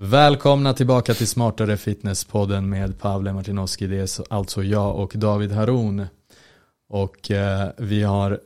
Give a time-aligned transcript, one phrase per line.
[0.00, 3.86] Välkomna tillbaka till Smartare Fitness-podden med Pavle Martinoski.
[3.86, 6.06] Det är alltså jag och David Haron.
[6.88, 8.40] Och eh, vi har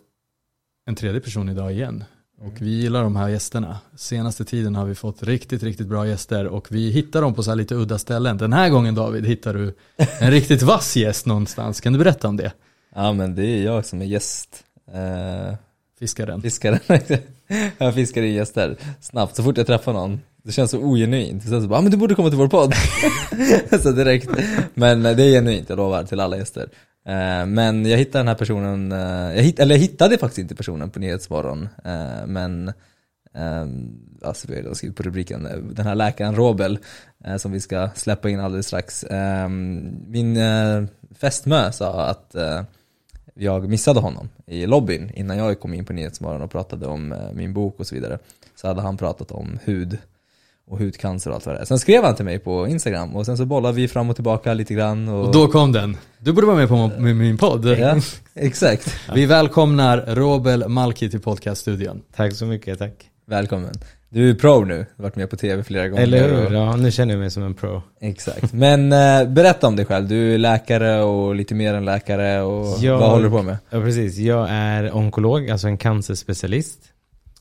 [0.86, 2.04] en tredje person idag igen.
[2.40, 3.78] Och vi gillar de här gästerna.
[3.96, 7.54] Senaste tiden har vi fått riktigt, riktigt bra gäster och vi hittar dem på så
[7.54, 8.38] lite udda ställen.
[8.38, 9.74] Den här gången David hittar du
[10.20, 11.80] en riktigt vass gäst någonstans.
[11.80, 12.52] Kan du berätta om det?
[12.94, 14.64] Ja men det är jag som är gäst.
[14.88, 15.54] Uh,
[16.02, 16.42] fiskaren.
[16.42, 16.78] Fiskaren.
[17.78, 20.20] jag fiskar in gäster snabbt så fort jag träffar någon.
[20.42, 21.48] Det känns så ogenuint.
[21.48, 22.74] Så bara, ah, men du borde komma till vår podd.
[23.82, 24.30] så direkt.
[24.74, 26.68] Men eh, det är genuint, jag lovar, till alla gäster.
[27.06, 30.54] Eh, men jag hittade den här personen, eh, jag hitt, eller jag hittade faktiskt inte
[30.54, 31.68] personen på Nyhetsmorgon.
[32.26, 32.72] men
[34.24, 36.78] alltså vi har skrivit på rubriken, den här läkaren Robel
[37.38, 39.04] som vi ska släppa in alldeles strax.
[39.04, 40.38] Ehm, min
[41.20, 42.36] fästmö sa att
[43.34, 47.18] jag missade honom i lobbyn innan jag kom in på Nyhetsmorgon och pratade om eh,
[47.32, 48.18] min bok och så vidare.
[48.56, 49.98] Så hade han pratat om hud
[50.66, 51.64] och hudcancer och allt vad det är.
[51.64, 54.54] Sen skrev han till mig på Instagram och sen så bollade vi fram och tillbaka
[54.54, 55.08] lite grann.
[55.08, 55.96] Och, och då kom den.
[56.18, 57.64] Du borde vara med på min podd.
[57.64, 58.00] Ja,
[58.34, 58.96] exakt.
[59.14, 62.02] Vi välkomnar Robel Malki till podcaststudion.
[62.16, 63.10] Tack så mycket, tack.
[63.26, 63.72] Välkommen.
[64.14, 66.02] Du är pro nu, du har varit med på tv flera gånger.
[66.02, 67.82] Eller hur, ja nu känner jag mig som en pro.
[68.00, 68.52] Exakt.
[68.52, 72.78] Men eh, berätta om dig själv, du är läkare och lite mer än läkare och
[72.80, 73.56] jag, vad håller du på med?
[73.70, 76.78] Ja precis, jag är onkolog, alltså en cancerspecialist.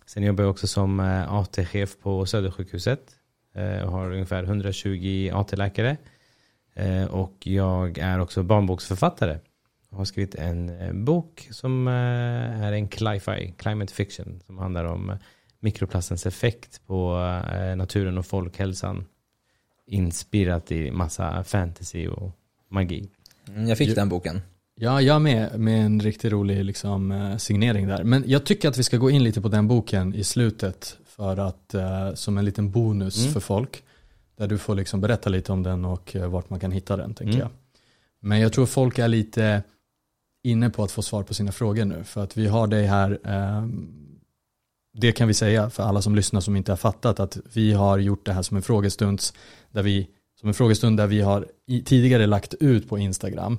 [0.06, 3.02] Sen jobbar jag också som eh, AT-chef på Södersjukhuset.
[3.56, 5.98] Eh, och har ungefär 120 AT-läkare.
[6.76, 9.40] Eh, och jag är också barnboksförfattare.
[9.90, 10.72] Jag har skrivit en
[11.06, 15.18] bok som är en cli-fi, climate fiction, som handlar om
[15.62, 17.18] mikroplastens effekt på
[17.54, 19.06] eh, naturen och folkhälsan.
[19.88, 22.32] Inspirerat i massa fantasy och
[22.70, 23.10] magi.
[23.48, 24.42] Mm, jag fick den boken.
[24.76, 28.04] Ja, jag med, med en riktigt rolig liksom, eh, signering där.
[28.04, 31.38] Men jag tycker att vi ska gå in lite på den boken i slutet för
[31.38, 33.34] att, uh, som en liten bonus mm.
[33.34, 33.84] för folk.
[34.38, 37.34] Där du får liksom berätta lite om den och vart man kan hitta den, tänker
[37.34, 37.40] mm.
[37.40, 37.50] jag.
[38.20, 39.64] Men jag tror folk är lite
[40.44, 42.04] inne på att få svar på sina frågor nu.
[42.04, 43.68] För att vi har dig här uh,
[44.94, 47.98] det kan vi säga för alla som lyssnar som inte har fattat att vi har
[47.98, 49.22] gjort det här som en frågestund
[49.72, 50.08] där vi,
[50.40, 51.48] som en frågestund där vi har
[51.86, 53.58] tidigare lagt ut på Instagram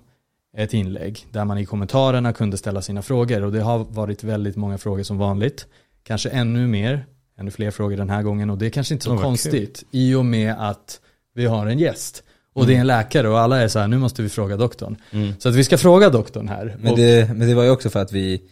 [0.56, 4.56] ett inlägg där man i kommentarerna kunde ställa sina frågor och det har varit väldigt
[4.56, 5.66] många frågor som vanligt.
[6.03, 7.06] Kanske ännu mer,
[7.38, 9.88] ännu fler frågor den här gången och det är kanske inte så konstigt kul.
[9.91, 11.00] i och med att
[11.34, 12.22] vi har en gäst.
[12.54, 12.69] Och mm.
[12.69, 14.97] det är en läkare och alla är så här, nu måste vi fråga doktorn.
[15.10, 15.32] Mm.
[15.38, 16.76] Så att vi ska fråga doktorn här.
[16.81, 18.43] Men det, men det var ju också för att vi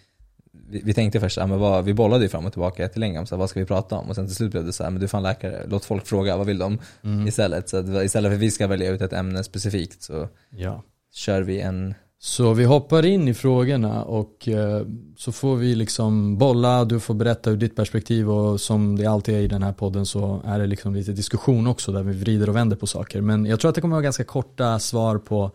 [0.70, 3.26] vi, vi tänkte först, ja, men vad, vi bollade ju fram och tillbaka jättelänge om
[3.26, 4.08] så här, vad ska vi prata om?
[4.08, 6.06] Och sen till slut blev det så här, men du är fan läkare, låt folk
[6.06, 6.78] fråga, vad vill de?
[7.04, 7.26] Mm.
[7.26, 7.68] Istället.
[7.68, 10.82] Så att, istället för att vi ska välja ut ett ämne specifikt så ja.
[11.12, 14.82] kör vi en så vi hoppar in i frågorna och eh,
[15.16, 19.34] så får vi liksom bolla, du får berätta ur ditt perspektiv och som det alltid
[19.34, 22.48] är i den här podden så är det liksom lite diskussion också där vi vrider
[22.48, 23.20] och vänder på saker.
[23.20, 25.50] Men jag tror att det kommer att vara ganska korta svar på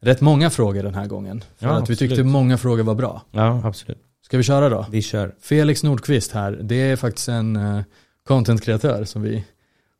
[0.00, 1.44] rätt många frågor den här gången.
[1.56, 2.02] För ja, att absolut.
[2.02, 3.22] vi tyckte många frågor var bra.
[3.30, 4.09] Ja, absolut.
[4.30, 4.86] Ska vi köra då?
[4.90, 5.34] Vi kör.
[5.40, 7.82] Felix Nordqvist här, det är faktiskt en uh,
[8.28, 9.44] content-kreatör som vi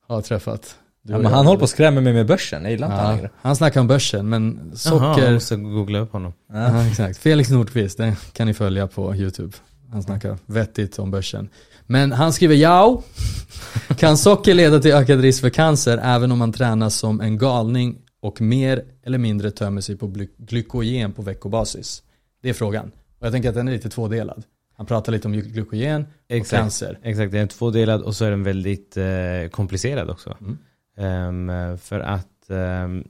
[0.09, 0.77] har träffat.
[1.03, 3.31] Ja, men han håller på att skrämma mig med börsen, jag gillar inte ja, längre.
[3.43, 5.05] Han snackar om börsen, men socker...
[5.05, 6.33] Jaha, jag måste googla upp honom.
[6.53, 6.87] Ja.
[6.87, 7.19] exakt.
[7.19, 9.53] Felix Nordqvist, den kan ni följa på YouTube.
[9.93, 11.49] Han snackar vettigt om börsen.
[11.87, 13.03] Men han skriver ja.
[13.97, 17.99] Kan socker leda till ökad risk för cancer även om man tränar som en galning
[18.23, 22.03] och mer eller mindre tömmer sig på glykogen på veckobasis?
[22.43, 22.91] Det är frågan.
[23.21, 24.45] Och jag tänker att den är lite tvådelad.
[24.77, 26.07] Han pratar lite om glykogen
[26.41, 26.99] och cancer.
[27.03, 30.37] Exakt, den är tvådelad och så är den väldigt eh, komplicerad också.
[30.41, 31.51] Mm.
[31.51, 33.05] Um, för att, um,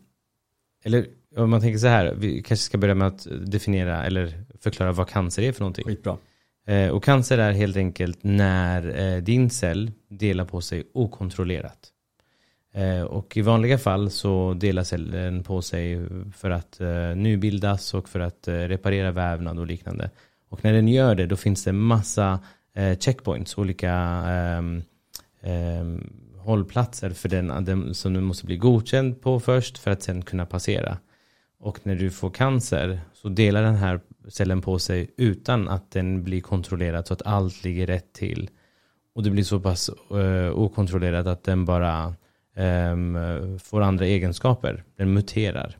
[0.85, 1.07] eller
[1.37, 5.09] om man tänker så här, vi kanske ska börja med att definiera eller förklara vad
[5.09, 5.85] cancer är för någonting.
[5.85, 6.17] Skitbra.
[6.71, 11.89] Uh, och cancer är helt enkelt när uh, din cell delar på sig okontrollerat.
[12.73, 18.09] Eh, och i vanliga fall så delar cellen på sig för att eh, nybildas och
[18.09, 20.11] för att eh, reparera vävnad och liknande.
[20.49, 22.41] Och när den gör det då finns det massa
[22.99, 23.93] checkpoints, olika
[24.27, 24.83] ehm,
[25.43, 30.23] ehm, hållplatser för den, den som du måste bli godkänd på först för att sen
[30.23, 30.99] kunna passera.
[31.61, 36.25] Och när du får cancer så delar den här cellen på sig utan att den
[36.25, 38.51] blir kontrollerad så att allt ligger rätt till.
[39.15, 42.15] Och det blir så pass uh, okontrollerat att den bara
[42.61, 44.85] um, får andra egenskaper.
[44.97, 45.77] Den muterar.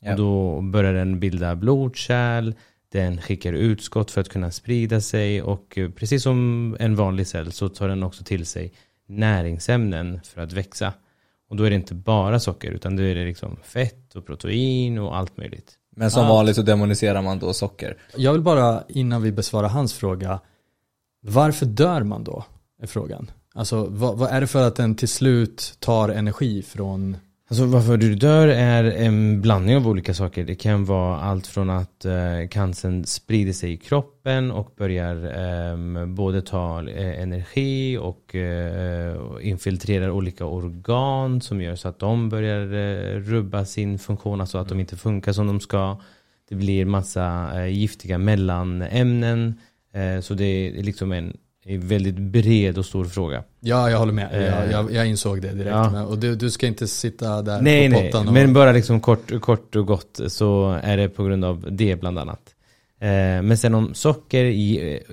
[0.00, 0.10] Ja.
[0.10, 2.54] Och då börjar den bilda blodkärl,
[2.92, 7.52] den skickar utskott för att kunna sprida sig och eh, precis som en vanlig cell
[7.52, 8.72] så tar den också till sig
[9.06, 10.92] näringsämnen för att växa.
[11.48, 14.98] Och då är det inte bara socker utan då är det liksom fett och protein
[14.98, 15.72] och allt möjligt.
[15.96, 16.30] Men som allt.
[16.30, 17.96] vanligt så demoniserar man då socker.
[18.16, 20.40] Jag vill bara innan vi besvarar hans fråga,
[21.22, 22.44] varför dör man då?
[22.82, 23.30] Är frågan.
[23.54, 27.16] Alltså vad, vad är det för att den till slut tar energi från
[27.50, 30.44] Alltså varför du dör är en blandning av olika saker.
[30.44, 36.06] Det kan vara allt från att eh, cancern sprider sig i kroppen och börjar eh,
[36.06, 42.74] både ta eh, energi och eh, infiltrerar olika organ som gör så att de börjar
[42.74, 46.00] eh, rubba sin funktion, alltså att de inte funkar som de ska.
[46.48, 49.54] Det blir massa eh, giftiga mellanämnen.
[49.92, 51.36] Eh, så det är liksom en
[51.74, 53.42] en väldigt bred och stor fråga.
[53.60, 54.28] Ja, jag håller med.
[54.32, 55.70] Jag, Eh, jag, jag insåg det direkt.
[55.70, 56.04] ja.
[56.04, 58.34] Och du, du ska inte sitta där Nej, på nej, pottan och...
[58.34, 62.18] men bara liksom kort, kort och gott så är det på grund av det bland
[62.18, 62.54] annat.
[63.00, 64.44] Eh, men sen om socker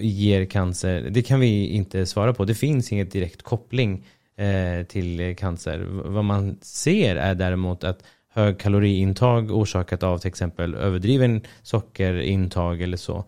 [0.01, 2.45] ger cancer, det kan vi inte svara på.
[2.45, 4.05] Det finns inget direkt koppling
[4.37, 5.87] eh, till cancer.
[5.89, 8.03] Vad man ser är däremot att
[8.33, 13.25] hög kaloriintag orsakat av till exempel överdriven sockerintag eller så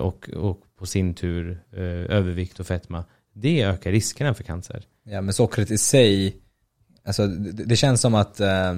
[0.00, 1.82] och, och på sin tur eh,
[2.16, 3.04] övervikt och fetma.
[3.32, 4.84] Det ökar riskerna för cancer.
[5.04, 6.36] Ja men sockret i sig,
[7.04, 8.74] alltså det, det känns som att eh,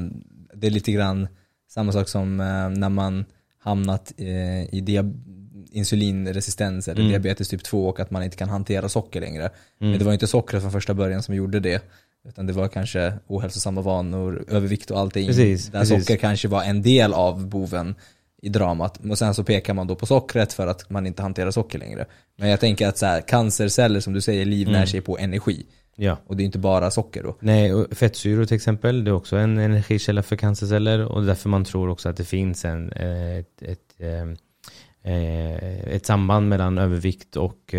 [0.55, 1.29] det är lite grann
[1.69, 3.25] samma sak som eh, när man
[3.59, 5.15] hamnat eh, i dia-
[5.73, 7.11] insulinresistens eller Mm.
[7.11, 9.43] diabetes typ 2 och att man inte kan hantera socker längre.
[9.45, 9.55] Mm.
[9.91, 11.83] Men det var inte sockret från första början som gjorde det.
[12.29, 15.27] Utan det var kanske ohälsosamma vanor, övervikt och allting.
[15.27, 16.01] Precis, där precis.
[16.07, 17.95] socker kanske var en del av boven
[18.43, 19.01] i dramat.
[19.11, 22.07] Och sen så pekar man då på sockret för att man inte hanterar socker längre.
[22.39, 24.87] Men jag tänker att så här, cancerceller som du säger livnär Mm.
[24.87, 25.67] sig på energi.
[25.97, 26.17] Ja.
[26.27, 27.37] Och det är inte bara socker då.
[27.41, 31.65] Nej, och fettsyror till exempel, det är också en energikälla för cancerceller och därför man
[31.65, 37.37] tror också att det finns en, eh, ett, ett, eh, eh, ett samband mellan övervikt
[37.37, 37.75] och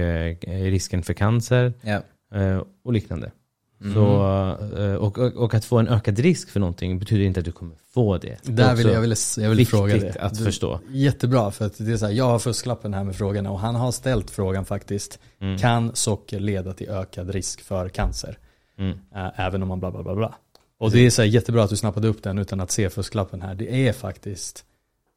[0.48, 2.02] risken för cancer Ja.
[2.84, 3.32] och liknande.
[3.82, 3.94] Mm.
[3.94, 4.22] Så,
[4.78, 7.76] eh, och, och, att få en ökad risk för någonting betyder inte att du kommer
[7.94, 8.38] få det.
[8.44, 10.16] Det är Där vill jag, vill, jag vill fråga det.
[10.20, 10.80] att Du- förstå.
[10.90, 13.76] Jättebra, för att det är så här, jag har fusklappen här med frågorna och han
[13.76, 15.20] har ställt frågan faktiskt.
[15.42, 15.58] Mm.
[15.58, 18.38] Kan socker leda till ökad risk för cancer?
[18.78, 18.98] Mm.
[19.16, 20.36] Äh, även om man bla bla bla bla.
[20.80, 23.42] Och det är så här jättebra att du snappade upp den utan att se fusklappen
[23.42, 23.56] här.
[23.56, 24.66] Det är faktiskt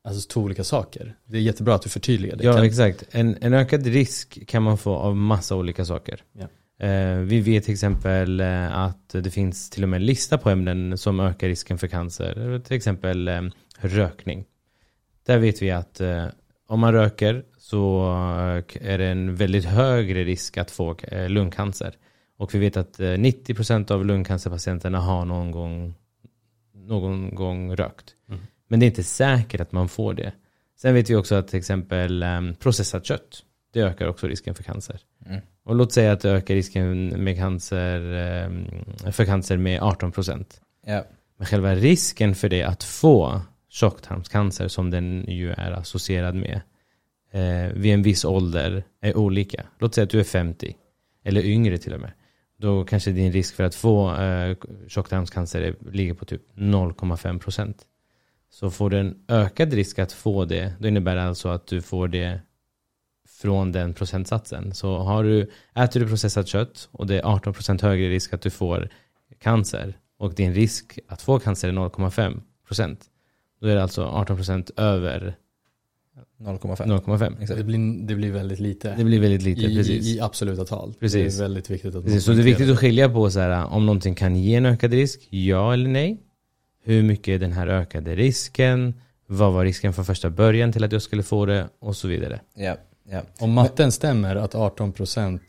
[0.05, 1.15] alltså, två olika saker.
[1.25, 2.45] Det är jättebra att du förtydligar det.
[2.45, 3.05] Ja, Kan- exakt.
[3.11, 6.21] En, en ökad risk kan man få av massa olika saker.
[6.33, 6.47] Ja.
[6.79, 10.51] Eh, vi vet till exempel eh, att det finns till och med en lista på
[10.51, 12.59] ämnen som ökar risken för cancer.
[12.59, 13.43] Till exempel eh,
[13.81, 14.45] rökning.
[15.27, 16.27] Där vet vi att eh,
[16.67, 21.95] om man röker så eh, är det en väldigt högre risk att få eh, lungcancer.
[22.37, 25.95] Och vi vet att eh, 90% av lungcancerpatienterna har någon gång,
[26.75, 28.15] någon gång rökt.
[28.29, 28.41] Mm.
[28.69, 30.33] Men det är inte säkert att man får det.
[30.77, 32.25] Sen vet vi också att till exempel
[32.59, 33.43] processat kött,
[33.75, 35.01] det ökar också risken för cancer.
[35.27, 35.41] Mm.
[35.65, 40.61] Och låt säga att det ökar risken med cancer, ehm, för cancer med 18%.
[40.87, 41.05] Ja.
[41.37, 46.61] Men själva risken för det att få tjocktarmscancer som den ju är associerad med
[47.33, 49.67] eh, vid en viss ålder är olika.
[49.79, 50.77] Låt säga att du är 50
[51.25, 52.13] eller yngre till och med.
[52.59, 54.57] Då kanske din risk för att få eh,
[54.89, 57.75] tjocktarmscancer är- ligger på typ 0,5%.
[58.51, 61.83] Så får du en ökad risk att få det, då innebär det alltså att du
[61.83, 62.41] får det
[63.35, 64.75] från den procentsatsen.
[64.75, 68.51] Så har du, äter du processat kött och det är 18% högre risk att du
[68.51, 68.89] får
[69.41, 72.97] cancer och din risk att få cancer är 0,5%
[73.61, 75.37] då är det alltså 18% över
[76.41, 76.77] 0,5.
[76.77, 77.43] 0,5.
[77.43, 77.59] Exakt.
[77.59, 78.95] Det, blir, det blir väldigt lite.
[78.97, 80.07] Det blir väldigt lite, I, precis.
[80.07, 80.95] I, I absoluta tal.
[81.01, 81.37] Precis.
[81.37, 82.25] Det är väldigt viktigt att precis.
[82.25, 84.93] Så det är viktigt att skilja på så här, om någonting kan ge en ökad
[84.93, 86.21] risk, ja eller nej.
[86.83, 88.95] Hur mycket är den här ökade risken?
[89.27, 91.69] Vad var risken från första början till att jag skulle få det?
[91.79, 92.41] Och så vidare.
[92.55, 92.77] Ja.
[93.11, 93.21] Ja.
[93.39, 95.41] Om matten stämmer att 18%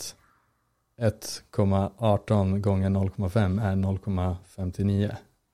[1.02, 5.12] 1,18 gånger 0,5 är 0,59.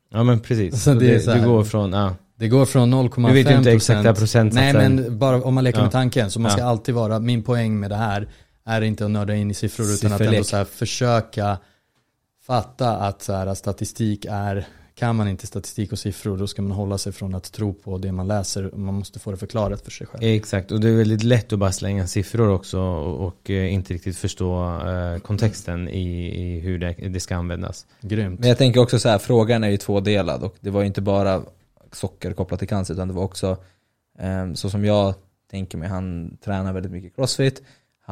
[0.10, 0.74] Ja men precis.
[0.74, 2.16] Så Så det det, så här- du går från, ja.
[2.36, 4.76] Det går från 0,5% Du vet ju inte exakta procentsatsen.
[4.76, 5.84] Nej men bara om man leker Ja.
[5.84, 6.68] med tanken så man ska Ja.
[6.68, 8.28] alltid vara, min poäng med det här
[8.66, 10.34] är inte att nörda in i siffror utan att Sifferlek.
[10.34, 11.58] ändå så här försöka
[12.48, 14.68] fatta att så här, statistik är,
[15.02, 17.98] kan man inte statistik och siffror då ska man hålla sig från att tro på
[17.98, 20.24] det man läser, man måste få det förklarat för sig själv.
[20.24, 23.94] Exakt, och det är väldigt lätt att bara slänga siffror också och, och eh, inte
[23.94, 27.86] riktigt förstå eh, kontexten i, i hur det, det ska användas.
[28.02, 28.40] Grymt.
[28.40, 31.02] Men jag tänker också så här, frågan är ju tvådelad och det var ju inte
[31.02, 31.42] bara
[31.92, 33.58] socker kopplat till cancer utan det var också
[34.20, 35.14] eh, så som jag
[35.52, 37.62] tänker mig, han tränar väldigt mycket crossfit,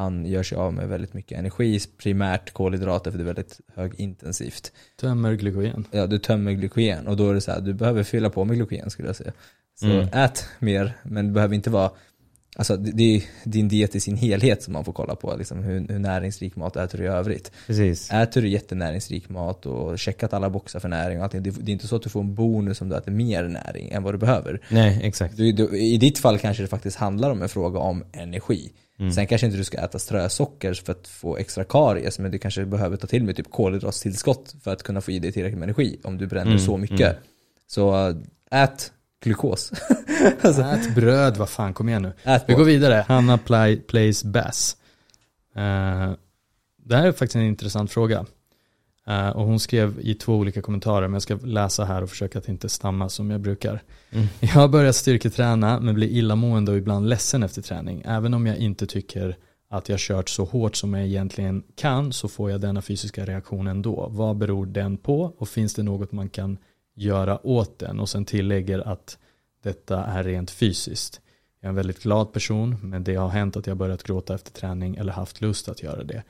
[0.00, 4.72] han gör sig av med väldigt mycket energi, primärt kolhydrater för det är väldigt högintensivt.
[5.00, 5.84] Tömmer glykogen.
[5.90, 8.56] Ja, du tömmer glykogen och då är det så här, du behöver fylla på med
[8.56, 9.32] glykogen skulle jag säga.
[9.80, 10.08] Så Mm.
[10.12, 11.90] ät mer, men det behöver inte vara
[12.60, 15.88] Alltså det, är din diet i sin helhet som man får kolla på, liksom hur,
[15.88, 17.52] hur näringsrik mat äter du i övrigt.
[17.66, 18.10] Precis.
[18.12, 21.72] Äter du jättenäringsrik mat och checkat alla boxar för näring och allting, det, det är
[21.72, 24.18] inte så att du får en bonus om du äter mer näring än vad du
[24.18, 24.60] behöver.
[24.70, 25.36] Nej, exakt.
[25.36, 28.72] Du, du, I ditt fall kanske det faktiskt handlar om en fråga om energi.
[28.98, 29.12] Mm.
[29.12, 32.64] Sen kanske inte du ska äta strösocker för att få extra karies, men du kanske
[32.64, 36.00] behöver ta till med typ kolhydratstillskott för att kunna få i dig tillräckligt med energi
[36.04, 37.00] om du bränner Mm, så mycket.
[37.00, 37.22] mm.
[37.66, 38.14] Så
[38.50, 39.72] ät glukos.
[40.42, 42.12] alltså, Ät bröd, vad fan, kom igen nu.
[42.24, 43.04] ät Vi går vidare.
[43.08, 44.76] Hanna play, plays bass.
[45.56, 46.12] Eh,
[46.84, 48.26] det här är faktiskt en intressant fråga.
[49.06, 52.38] Eh, och hon skrev i två olika kommentarer, men jag ska läsa här och försöka
[52.38, 53.82] att inte stamma som jag brukar.
[54.10, 54.26] Mm.
[54.40, 58.02] Jag har börjat styrketräna men blir illamående och ibland ledsen efter träning.
[58.06, 59.36] Även om jag inte tycker
[59.70, 63.66] att jag kört så hårt som jag egentligen kan så får jag denna fysiska reaktion
[63.66, 64.08] ändå.
[64.10, 66.58] Vad beror den på och finns det något man kan
[67.00, 68.00] göra åt den?
[68.00, 69.18] Och sen tillägger att
[69.62, 71.20] detta är rent fysiskt.
[71.60, 74.52] Jag är en väldigt glad person men det har hänt att jag börjat gråta efter
[74.52, 76.22] träning eller haft lust att göra det.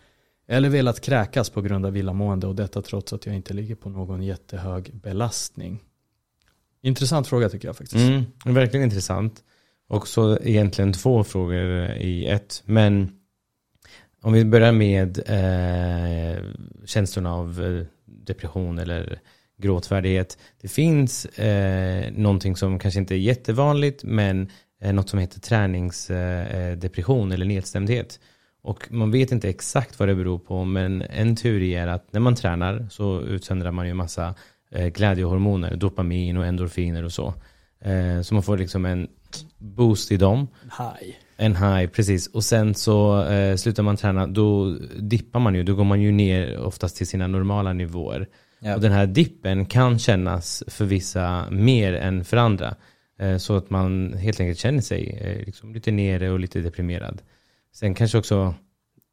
[0.46, 3.88] Eller velat kräkas på grund av illamående och detta trots att jag inte ligger på
[3.88, 5.80] någon jättehög belastning.
[6.82, 8.08] Intressant fråga tycker jag faktiskt.
[8.08, 9.44] Mm, verkligen intressant.
[9.88, 12.62] Också egentligen två frågor i ett.
[12.66, 13.20] Men
[14.22, 16.44] om vi börjar med eh,
[16.84, 19.20] känslorna av eh, depression eller
[19.60, 20.38] gråtfärdighet.
[20.60, 24.48] Det finns eh, någonting som kanske inte är jättevanligt men
[24.82, 28.20] eh, något som heter träningsdepression eh, depression eller nedstämdhet.
[28.62, 32.20] Och man vet inte exakt vad det beror på men en teori är att när
[32.20, 34.34] man tränar så utsöndrar man ju massa
[34.70, 37.34] eh, glädjehormoner, dopamin och endorfiner och så.
[37.80, 39.08] Eh, så man får liksom en
[39.58, 40.48] boost i dem.
[40.70, 41.18] Hej.
[41.36, 42.26] En high, precis.
[42.26, 46.12] Och sen så eh, slutar man träna, då dippar man ju, då går man ju
[46.12, 48.28] ner oftast till sina normala nivåer.
[48.60, 48.74] Ja.
[48.74, 52.76] Och den här dippen kan kännas för vissa mer än för andra.
[53.18, 57.22] Eh, så att man helt enkelt känner sig eh, liksom lite nere och lite deprimerad.
[57.74, 58.54] Sen kanske också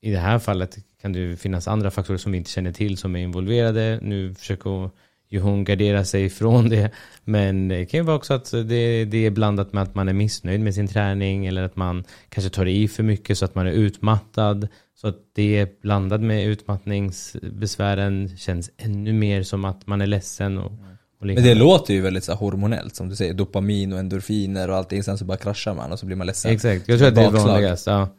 [0.01, 3.15] i det här fallet kan det finnas andra faktorer som vi inte känner till som
[3.15, 3.99] är involverade.
[4.01, 4.89] Nu försöker
[5.29, 6.91] ju hon gardera sig från det.
[7.23, 10.13] Men det kan ju vara också att det, det är blandat med att man är
[10.13, 13.67] missnöjd med sin träning eller att man kanske tar i för mycket så att man
[13.67, 14.67] är utmattad.
[14.95, 20.57] Så att det blandat med utmattningsbesvären känns ännu mer som att man är ledsen.
[20.57, 20.71] Och,
[21.19, 24.75] och Men det låter ju väldigt så hormonellt som du säger, dopamin och endorfiner och
[24.75, 26.51] allting, sen så bara kraschar man och så blir man ledsen.
[26.51, 27.87] Exakt, jag tror att det är vanligast.
[27.87, 28.09] Ja.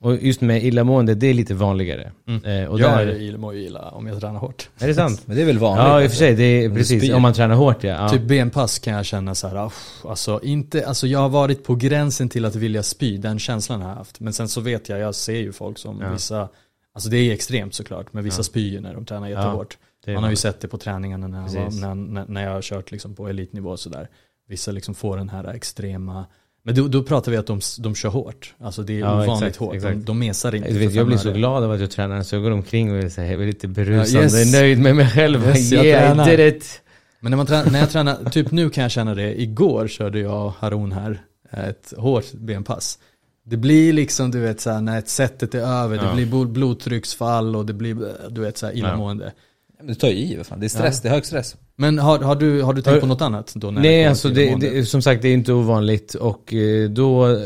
[0.00, 2.12] Och just med illamående, det är lite vanligare.
[2.28, 2.44] Mm.
[2.44, 4.68] Eh, och jag där, mår ju illa om jag tränar hårt.
[4.78, 5.22] är det sant?
[5.26, 5.86] Men det är väl vanligt?
[5.86, 7.12] Ja, i och för sig, det är precis.
[7.12, 7.90] Om man tränar hårt ja.
[7.90, 8.08] ja.
[8.08, 11.74] Typ benpass kan jag känna så här, "Uff, alltså inte, alltså jag har varit på
[11.74, 14.20] gränsen till att vilja spy, den känslan har jag haft.
[14.20, 16.12] Men sen så vet jag, jag ser ju folk som Ja.
[16.12, 16.48] vissa,
[16.94, 18.42] alltså det är extremt såklart, men vissa Ja.
[18.44, 19.78] spyr ju när de tränar jättehårt.
[20.06, 22.90] Är Man har ju sett det på träningarna var, när, när, när jag har kört
[22.90, 24.08] liksom på elitnivå och sådär.
[24.48, 26.26] Vissa liksom får den här extrema,
[26.68, 28.54] men då, då pratar vi att de, de kör hårt.
[28.60, 29.70] Alltså det är Ja, ovanligt exakt, hårt.
[29.72, 30.06] De, exakt.
[30.06, 30.68] de mesar inte.
[30.72, 32.98] Du vet, jag blir så glad av att jag tränar så jag går omkring och
[32.98, 34.52] är, så här, jag är lite berusande, Ja, yes.
[34.52, 35.46] nöjd med mig själv.
[35.46, 36.30] Yes, jag yeah, I tränar.
[36.36, 36.82] did it!
[37.20, 40.20] Men när, man tränar, när jag tränar, typ nu kan jag känna det, igår körde
[40.20, 41.20] jag Haron här
[41.52, 42.98] ett hårt benpass.
[43.44, 46.14] Det blir liksom, du vet såhär, när ett sättet är över, det Ja.
[46.14, 47.96] blir blod- blodtrycksfall och det blir,
[48.30, 49.32] du vet såhär illamående.
[49.78, 50.60] Men du tar ju i, vad fan.
[50.60, 51.56] Det är stress, det är hög stress.
[51.76, 53.70] Men har, har, du, har du tänkt Har- på något annat då?
[53.70, 57.40] När Nej, alltså det, det, som sagt det är inte ovanligt och eh, då,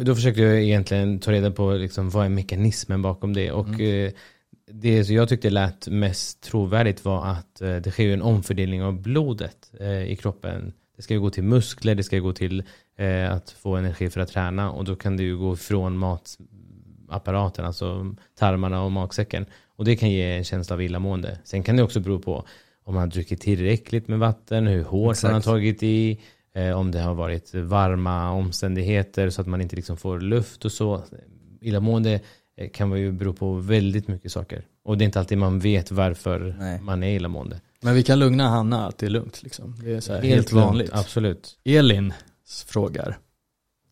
[0.00, 4.06] då, försökte jag egentligen ta reda på liksom, vad är mekanismen bakom det och Mm.
[4.06, 4.12] eh,
[4.70, 9.02] det som jag tyckte lät mest trovärdigt var att eh, det sker en omfördelning av
[9.02, 9.56] blodet
[10.06, 10.72] i kroppen.
[10.96, 12.62] Det ska ju gå till muskler, det ska gå till
[13.30, 18.14] att få energi för att träna och då kan det ju gå från matapparaten, alltså
[18.38, 19.46] tarmarna och magsäcken.
[19.78, 21.38] Och det kan ge en känsla av illamående.
[21.44, 22.44] Sen kan det också bero på
[22.84, 25.22] om man har druckit tillräckligt med vatten, hur hårt Exakt.
[25.22, 26.20] man har tagit i,
[26.54, 30.72] eh, om det har varit varma omständigheter så att man inte liksom får luft och
[30.72, 31.02] så.
[31.60, 32.20] Illamående
[32.56, 34.64] eh, kan ju bero på väldigt mycket saker.
[34.84, 36.80] Och det är inte alltid man vet varför Nej.
[36.80, 37.60] man är illamående.
[37.80, 39.76] Men vi kan lugna Hanna att det är lugnt liksom.
[39.84, 40.90] Det är helt, lugnt, vanligt.
[40.92, 41.58] Absolut.
[41.64, 42.12] Elin
[42.66, 43.18] frågar,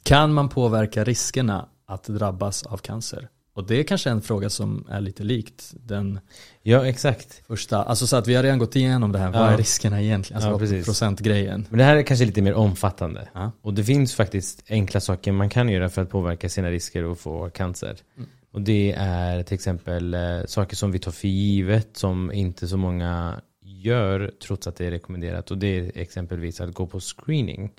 [0.03, 3.29] kan man påverka riskerna att drabbas av cancer?
[3.57, 6.21] Och det är kanske en fråga som är lite likt den
[6.63, 7.43] Ja, exakt.
[7.47, 9.51] första, alltså så att vi har redan gått igenom det här, vad Ja.
[9.51, 10.43] är riskerna egentligen?
[10.43, 11.67] Alltså Ja, procentgrejen.
[11.71, 13.29] Men det här är kanske lite mer omfattande.
[13.35, 13.53] Ja.
[13.63, 17.19] Och det finns faktiskt enkla saker man kan göra för att påverka sina risker och
[17.19, 17.97] få cancer.
[18.17, 18.29] Mm.
[18.53, 22.77] Och det är till exempel eh, saker som vi tar för givet som inte så
[22.77, 25.51] många gör trots att det är rekommenderat.
[25.51, 27.71] Och det är exempelvis att gå på screening.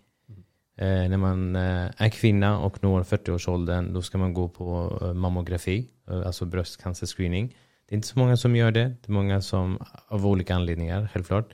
[0.80, 5.14] Eh, när man eh, är kvinna och når 40-årsåldern då ska man gå på eh,
[5.14, 5.88] mammografi,
[6.26, 7.56] alltså bröstcancerscreening.
[7.90, 8.84] Det är inte så många som gör det.
[8.84, 11.50] Det är många som av olika anledningar, självklart.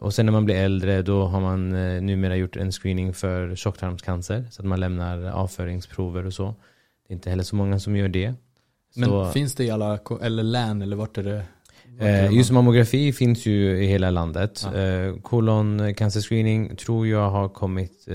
[0.00, 1.68] Och sen när man blir äldre då har man
[2.06, 4.44] numera gjort en screening för tjocktarmscancer.
[4.50, 6.54] Så att man lämnar avföringsprover och så.
[7.08, 8.34] Det är inte heller så många som gör det.
[8.96, 11.42] Men Så- finns det i alla, eller län eller vart är det?
[12.00, 14.66] Eh, just mammografi finns ju i hela landet.
[14.74, 14.80] Ja.
[14.80, 18.14] Eh, koloncancerscreening tror jag har kommit eh,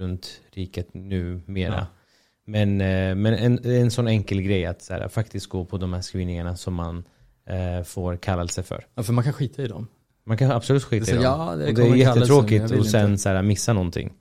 [0.00, 1.74] runt riket nu mera.
[1.74, 1.86] Ja.
[2.46, 5.92] Men, eh, men en, en sån enkel grej att så här, faktiskt gå på de
[5.92, 7.04] här screeningarna som man
[7.48, 8.86] eh, får kallelse för.
[8.94, 9.86] Ja, för man kan skita i dem.
[10.26, 11.24] Man kan absolut skita Det i är dem.
[11.24, 13.22] så, ja, det och det är jättetråkigt att sen inte.
[13.22, 14.12] så här, missa någonting.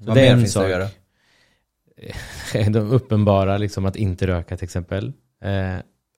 [0.00, 0.70] Så Vad det är mer en finns det att sak.
[0.70, 0.88] göra?
[2.70, 5.12] de uppenbara, liksom att inte röka till exempel.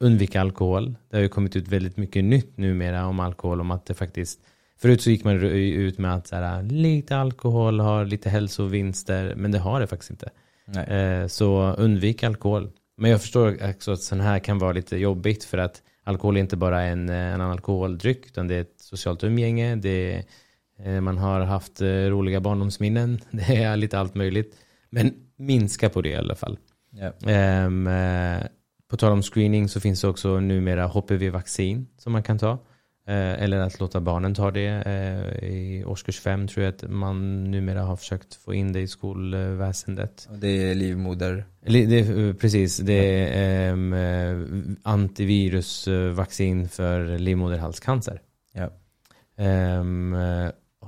[0.01, 0.95] Undvika alkohol.
[1.11, 3.61] Det har ju kommit ut väldigt mycket nytt numera om alkohol.
[3.61, 4.41] Om att det faktiskt,
[4.81, 9.53] förut så gick man ut med att så här, lite alkohol har lite hälsovinster, men
[9.53, 10.31] det har det faktiskt inte.
[10.95, 12.71] Eh, så undvik alkohol.
[12.97, 16.41] Men jag förstår också att sån här kan vara lite jobbigt för att alkohol är
[16.41, 19.77] inte bara en, eh, en alkoholdryck utan det är ett socialt umgänge.
[19.77, 20.25] Det är,
[20.85, 23.21] eh, man har haft eh, roliga barndomsminnen.
[23.31, 24.57] Det är lite allt möjligt.
[24.91, 26.59] Men minska på det i alla fall.
[27.27, 28.43] Ehm, eh,
[28.89, 32.59] på tal om screening så finns det också numera HPV-vaccin som man kan ta.
[33.09, 34.67] Eh, eller att låta barnen ta det.
[34.67, 38.87] Eh, I årskurs fem tror jag att man numera har försökt få in det i
[38.87, 40.29] skolväsendet.
[40.41, 41.45] Det är livmoder.
[41.61, 44.47] Det, är, eh, precis, det är eh,
[44.83, 48.21] antivirusvaccin för livmoderhalscancer.
[48.53, 48.71] Ja.
[49.45, 49.85] Eh,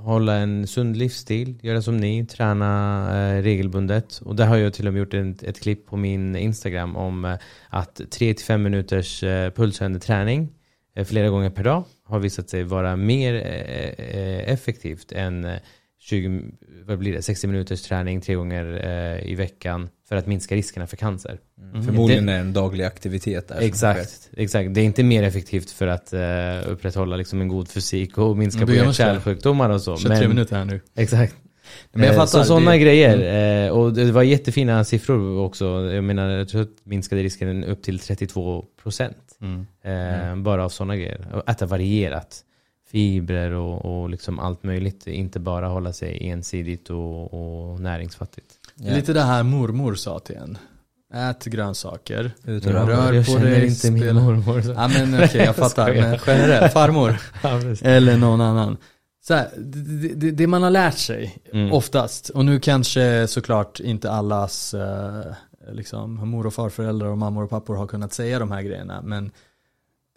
[0.03, 4.21] hålla en sund livsstil, göra som ni, träna eh, regelbundet.
[4.25, 7.25] Och där har jag till och med gjort ett, ett klipp på min Instagram om
[7.25, 7.37] eh,
[7.69, 10.49] att 3-5 minuters eh, pulshöjande träning
[10.97, 15.57] eh, flera gånger per dag har visat sig vara mer eh, eh effektivt än eh,
[16.03, 16.43] 20,
[16.87, 20.87] vad blir det, 60 minuters träning tre gånger eh, i veckan för att minska riskerna
[20.87, 21.39] för cancer.
[21.73, 21.83] Mm.
[21.83, 23.61] Förmodligen är det en daglig aktivitet där.
[23.61, 24.75] Exakt, exakt.
[24.75, 26.21] Det är inte mer effektivt för att eh,
[26.73, 29.15] upprätthålla liksom en god fysik och minska Men på då gör man så här.
[29.15, 29.97] kärlsjukdomar och så.
[29.97, 30.81] 23 minuter här nu.
[30.97, 31.35] Exakt.
[31.93, 33.65] Men jag Eh, fattar, så sådana det- grejer.
[33.67, 35.91] Eh, och det var jättefina siffror också.
[35.93, 39.17] Jag menar, jag tror att minskade risken upp till 32 procent.
[39.41, 39.67] Mm.
[39.85, 41.27] Eh, Bara av sådana grejer.
[41.33, 42.41] Och äta varierat.
[42.91, 45.07] Fibrer och, och liksom allt möjligt.
[45.07, 47.35] Inte bara hålla sig ensidigt och,
[47.73, 48.47] och näringsfattigt.
[48.75, 48.95] Ja.
[48.95, 50.59] Lite det här mormor sa till en.
[51.15, 52.31] Ät grönsaker.
[52.45, 52.77] Ut och Ja.
[52.77, 52.87] röra.
[53.07, 54.63] Rör jag på känner dig, inte min spela- mormor.
[54.63, 54.71] Så.
[54.71, 55.95] Ja men okej, jag Jag fattar.
[55.95, 57.17] Men generellt, farmor.
[57.43, 57.61] Ja.
[57.83, 58.77] Eller någon annan.
[59.23, 61.73] Så här, det, det, det man har lärt sig, Mm.
[61.73, 65.23] oftast, och nu kanske såklart inte allas eh,
[65.73, 69.31] liksom, mor och farföräldrar och mammor och pappor har kunnat säga de här grejerna, men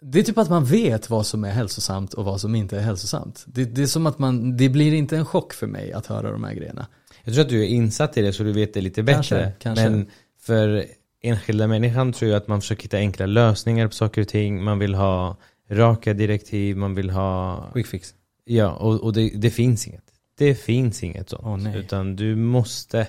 [0.06, 2.80] det är typ att man vet vad som är hälsosamt och vad som inte är
[2.80, 3.44] hälsosamt.
[3.46, 6.30] Det, det är som att man, det blir inte en chock för mig att höra
[6.30, 6.86] de här grejerna.
[7.24, 9.20] Jag tror att du är insatt i det så du vet det lite bättre.
[9.22, 9.90] Kanske, kanske.
[9.90, 10.84] Men för
[11.22, 14.64] enskilda människan tror jag att man försöker hitta enkla lösningar på saker och ting.
[14.64, 15.36] Man vill ha
[15.70, 17.64] raka direktiv, man vill ha...
[17.72, 18.14] Quick fix.
[18.44, 20.04] Ja, och, och det, det finns inget.
[20.38, 21.62] Det finns inget sånt.
[21.62, 21.78] Nej.
[21.78, 23.06] Utan du måste,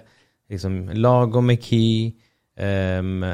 [0.50, 2.12] liksom, lagom med key.
[2.58, 3.26] Ehm,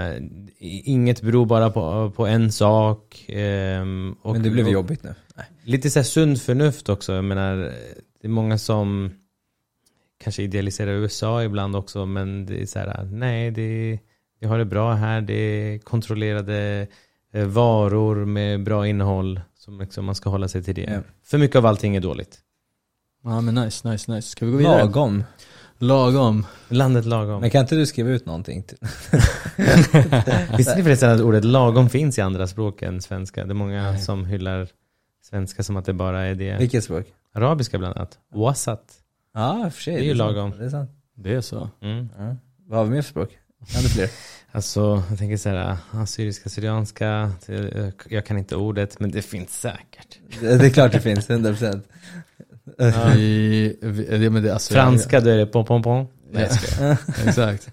[0.59, 3.25] inget beror bara på, på en sak.
[3.27, 5.15] ehm, och, Men det blev och- jobbigt nu.
[5.35, 5.45] Nej.
[5.63, 7.13] Lite så här sunt förnuft också.
[7.13, 7.55] Jag menar,
[8.21, 9.11] det är många som
[10.23, 12.05] kanske idealiserar USA ibland också.
[12.05, 13.99] Men det är så här, nej, det,
[14.39, 15.21] vi har det bra här.
[15.21, 16.87] Det är kontrollerade
[17.33, 19.41] eh, varor med bra innehåll.
[19.55, 20.81] Som liksom man ska hålla sig till det.
[20.81, 20.99] Ja.
[21.23, 22.39] För mycket av allting är dåligt.
[23.23, 24.27] Ja men nice, nice, nice.
[24.29, 24.83] Ska vi gå vidare?
[24.83, 25.23] Lagom.
[25.81, 26.45] Lagom.
[26.69, 27.41] Landet lagom.
[27.41, 28.63] Men kan inte du skriva ut någonting?
[28.63, 28.77] till-
[30.57, 33.45] Visste ni förresten att ordet lagom finns i andra språk än svenska?
[33.45, 33.99] Det är många Nej.
[34.01, 34.67] som hyllar
[35.29, 36.57] svenska som att det bara är det.
[36.59, 37.05] Vilket språk?
[37.33, 38.19] Arabiska bland annat.
[38.33, 38.83] Wasat.
[39.33, 39.93] Ja, och för sig.
[39.95, 40.53] Det är ju lagom.
[40.59, 40.91] Det är sant.
[41.15, 41.69] Det är så.
[41.81, 42.09] Mm.
[42.17, 42.35] Ja.
[42.67, 43.37] Vad har vi mer för språk?
[43.77, 44.09] Ännu fler?
[44.53, 47.31] Alltså, jag tänker så här, assyriska, syrianska,
[48.09, 50.19] jag kan inte ordet, men det finns säkert.
[50.41, 51.81] Det det är klart det finns, 100%.
[53.15, 56.07] Vi, vi, men det, alltså, Franska, då är det pom pom pom.
[56.31, 56.97] Nej, jag skojar.
[57.27, 57.71] Exakt.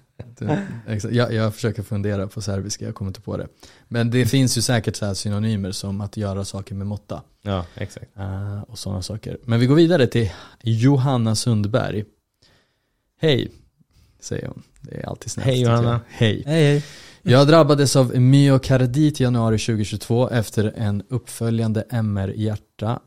[1.11, 3.47] Jag, jag försöker fundera på serbiska, jag kommer inte på det.
[3.87, 7.21] Men det finns ju säkert så här synonymer som att göra saker med måtta.
[7.41, 8.17] Ja, exakt.
[8.17, 9.37] eh, och sådana saker.
[9.43, 10.29] Men vi går vidare till
[10.61, 12.05] Johanna Sundberg.
[13.21, 13.51] Hej,
[14.19, 14.63] säger hon.
[14.81, 15.45] Det är alltid snällt.
[15.45, 15.71] Hej, jag.
[15.71, 16.01] Johanna.
[16.07, 16.43] Hej.
[16.45, 16.83] Hej hej.
[17.21, 22.99] Jag drabbades av myokardit i januari 2022 efter en uppföljande MR-hjärta.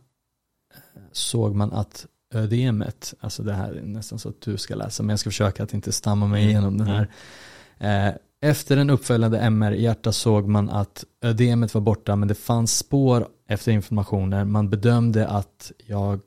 [1.12, 5.10] Såg man att ödemet, alltså det här är nästan så att du ska läsa, men
[5.10, 6.50] jag ska försöka att inte stamma mig Mm.
[6.50, 7.08] igenom den här.
[8.08, 13.28] Eh, Efter en uppföljande MR-hjärta såg man att ödemet var borta, men det fanns spår
[13.48, 14.44] efter informationer.
[14.44, 16.20] Man bedömde att jag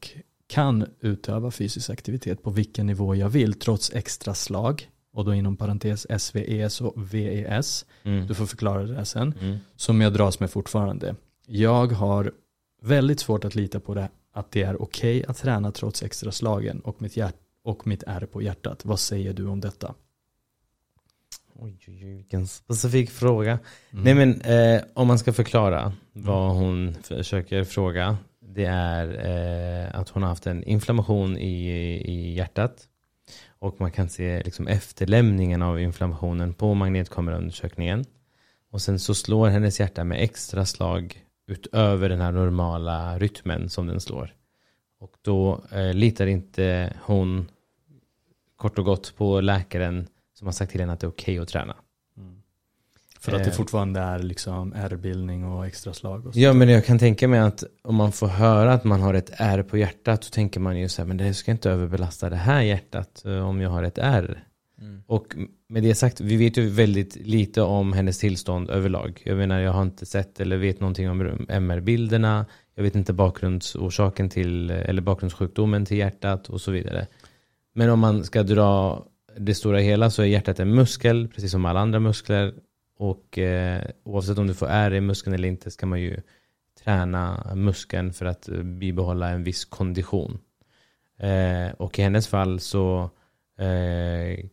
[0.47, 4.89] kan utöva fysisk aktivitet på vilken nivå jag vill, trots extra slag.
[5.13, 7.85] Och då inom parentes SVES och VES.
[8.03, 8.27] Mm.
[8.27, 9.33] Du får förklara det där sen.
[9.41, 9.57] Mm.
[9.75, 11.15] Som jag dras med fortfarande.
[11.47, 12.31] Jag har
[12.81, 16.31] väldigt svårt att lita på det, att det är okej okay att träna trots extra
[16.31, 18.85] slagen och mitt, hjärt och mitt är på hjärtat.
[18.85, 19.95] Vad säger du om detta?
[21.53, 23.59] Oj, oj, oj, vilken specifik fråga.
[23.91, 24.03] Mm.
[24.03, 26.63] Nej men eh, om man ska förklara vad mm.
[26.63, 28.17] hon försöker fråga.
[28.39, 31.67] Det är eh, att hon har haft en inflammation i,
[32.05, 32.87] i hjärtat.
[33.59, 38.05] Och man kan se liksom efterlämningen av inflammationen på magnetkameraundersökningen.
[38.71, 43.87] Och sen så slår hennes hjärta med extra slag utöver den här normala rytmen som
[43.87, 44.33] den slår.
[44.99, 47.47] Och då eh, litar inte hon
[48.55, 51.43] kort och gott på läkaren som har sagt till henne att det är okej okay
[51.43, 51.75] att träna.
[52.17, 52.41] Mm.
[53.19, 53.55] För att det eh.
[53.55, 56.25] fortfarande är liksom ärrbildning och extra slag?
[56.25, 59.13] Och ja, men jag kan tänka mig att om man får höra att man har
[59.13, 62.29] ett ärr på hjärtat så tänker man ju så här, men det ska inte överbelasta
[62.29, 64.47] det här hjärtat eh, om jag har ett ärr.
[64.81, 65.03] Mm.
[65.07, 65.35] Och
[65.67, 69.21] med det sagt, vi vet ju väldigt lite om hennes tillstånd överlag.
[69.25, 72.45] Jag menar, jag har inte sett eller vet någonting om MR-bilderna.
[72.75, 77.07] Jag vet inte bakgrundsorsaken till, eller bakgrundssjukdomen till hjärtat och så vidare.
[77.73, 79.05] Men om man ska dra
[79.37, 82.53] det stora hela så är hjärtat en muskel, precis som alla andra muskler.
[82.97, 86.21] Och eh, oavsett om du får ärr i muskeln eller inte ska man ju
[86.83, 90.39] träna muskeln för att bibehålla en viss kondition.
[91.19, 93.09] Eh, och i hennes fall så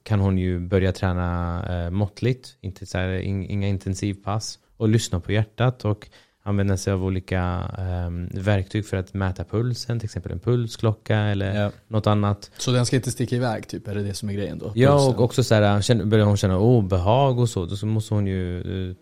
[0.02, 5.20] kan hon ju börja träna eh, måttligt, inte så här, in, inga intensivpass och lyssna
[5.20, 6.08] på hjärtat och
[6.42, 7.70] använda sig av olika
[8.06, 11.70] um, verktyg för att mäta pulsen, till exempel en pulsklocka eller ja.
[11.88, 12.50] något annat.
[12.58, 14.72] Så den ska inte sticka iväg typ, är det det som är grejen då?
[14.74, 18.94] Ja, och också så här, börjar hon känna obehag och så, då måste hon ju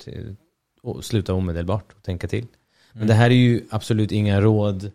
[1.03, 2.47] sluta omedelbart och tänka till.
[2.93, 3.09] Men mm.
[3.09, 4.91] det här är ju absolut inga råd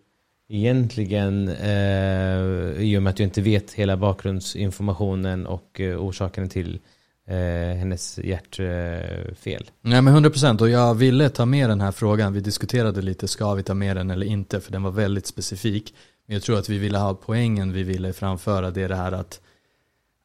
[0.48, 6.80] egentligen eh, i och med att du inte vet hela bakgrundsinformationen och eh, orsaken till
[7.26, 9.62] eh, hennes hjärtfel.
[9.62, 12.32] Eh, Nej men 100% och jag ville ta med den här frågan.
[12.32, 14.60] Vi diskuterade lite, ska vi ta med den eller inte?
[14.60, 15.94] För den var väldigt specifik.
[16.26, 18.70] Men jag tror att vi ville ha poängen vi ville framföra.
[18.70, 19.40] Det är det här att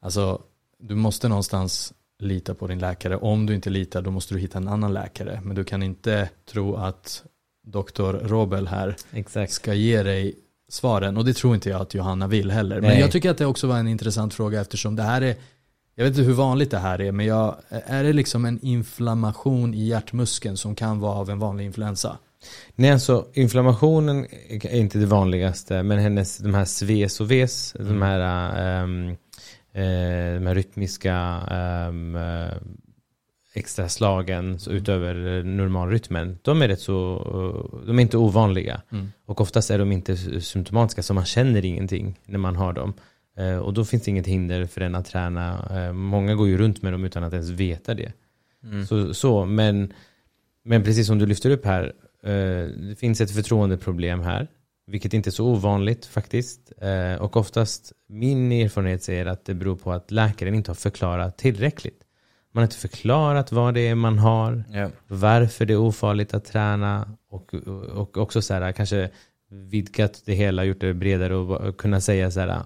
[0.02, 0.42] alltså,
[0.78, 3.16] du måste någonstans lita på din läkare.
[3.16, 5.40] Om du inte litar då måste du hitta en annan läkare.
[5.44, 7.24] Men du kan inte tro att
[7.66, 9.52] doktor Robel här Exakt.
[9.52, 10.34] ska ge dig
[10.68, 11.16] svaren.
[11.16, 12.80] Och det tror inte jag att Johanna vill heller.
[12.80, 13.00] Men Nej.
[13.00, 15.36] jag tycker att det också var en intressant fråga eftersom det här är
[15.94, 19.74] jag vet inte hur vanligt det här är, men jag, är det liksom en inflammation
[19.74, 22.18] i hjärtmuskeln som kan vara av en vanlig influensa?
[22.74, 27.88] Nej, alltså inflammationen är inte det vanligaste, men hennes, de här sves och ves, mm.
[27.88, 29.16] de här, um,
[30.38, 31.40] de här rytmiska
[31.88, 32.16] um,
[33.54, 38.82] extra slagen så utöver normalrytmen, de är rätt så, de är inte ovanliga.
[38.92, 39.12] Mm.
[39.26, 42.94] Och oftast är de inte symptomatiska, så man känner ingenting när man har dem.
[43.36, 45.68] Eh, och då finns det inget hinder för den att träna.
[45.70, 48.12] Eh, många går ju runt med dem utan att ens veta det.
[48.64, 48.86] Mm.
[48.86, 49.92] Så, så, men,
[50.64, 54.48] men precis som du lyfter upp här, eh, det finns ett förtroendeproblem här.
[54.86, 56.72] Vilket inte är så ovanligt faktiskt.
[57.18, 62.02] Och oftast, min erfarenhet säger att det beror på att läkaren inte har förklarat tillräckligt.
[62.52, 64.90] Man har inte förklarat vad det är man har, yeah.
[65.06, 67.54] varför det är ofarligt att träna och,
[67.94, 69.10] och också så här, kanske
[69.50, 72.62] vidgat det hela, gjort det bredare och kunna säga så här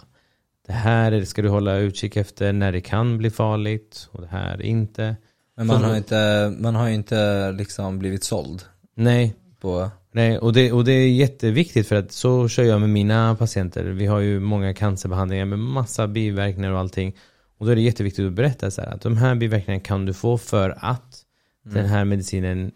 [0.66, 4.62] det här ska du hålla utkik efter när det kan bli farligt och det här
[4.62, 5.16] inte.
[5.56, 8.62] Men man, har, inte, man har ju inte liksom blivit såld.
[8.94, 9.34] Nej.
[9.60, 9.90] På...
[10.12, 13.84] Nej, och det, och det är jätteviktigt för att så kör jag med mina patienter.
[13.84, 17.16] Vi har ju många cancerbehandlingar med massa biverkningar och allting.
[17.58, 20.12] Och då är det jätteviktigt att berätta så här, att de här biverkningarna kan du
[20.14, 21.24] få för att
[21.66, 21.76] mm.
[21.76, 22.72] den här medicinen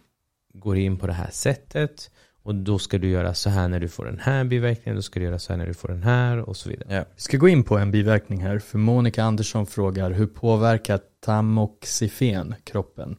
[0.55, 2.11] går in på det här sättet.
[2.43, 5.21] Och då ska du göra så här när du får den här biverkningen, då ska
[5.21, 6.95] du göra så här när du får den här och så vidare.
[6.95, 7.05] Ja.
[7.15, 12.55] Vi ska gå in på en biverkning här, för Monica Andersson frågar hur påverkar tamoxifen
[12.65, 13.17] kroppen?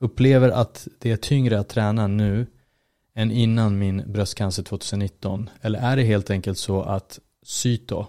[0.00, 2.46] Upplever att det är tyngre att träna nu
[3.14, 5.50] än innan min bröstcancer 2019?
[5.60, 8.06] Eller är det helt enkelt så att cyto,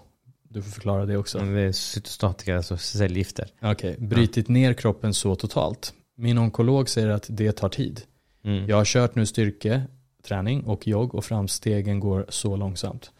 [0.48, 1.38] du får förklara det också.
[1.38, 3.48] Det är cytostatika, alltså cellgifter.
[3.62, 4.06] Okej, okay.
[4.06, 5.94] brytit ner kroppen så totalt.
[6.16, 8.00] Min onkolog säger att det tar tid.
[8.44, 8.68] Mm.
[8.68, 9.82] Jag har kört nu styrke,
[10.24, 13.10] träning och jogg och framstegen går så långsamt.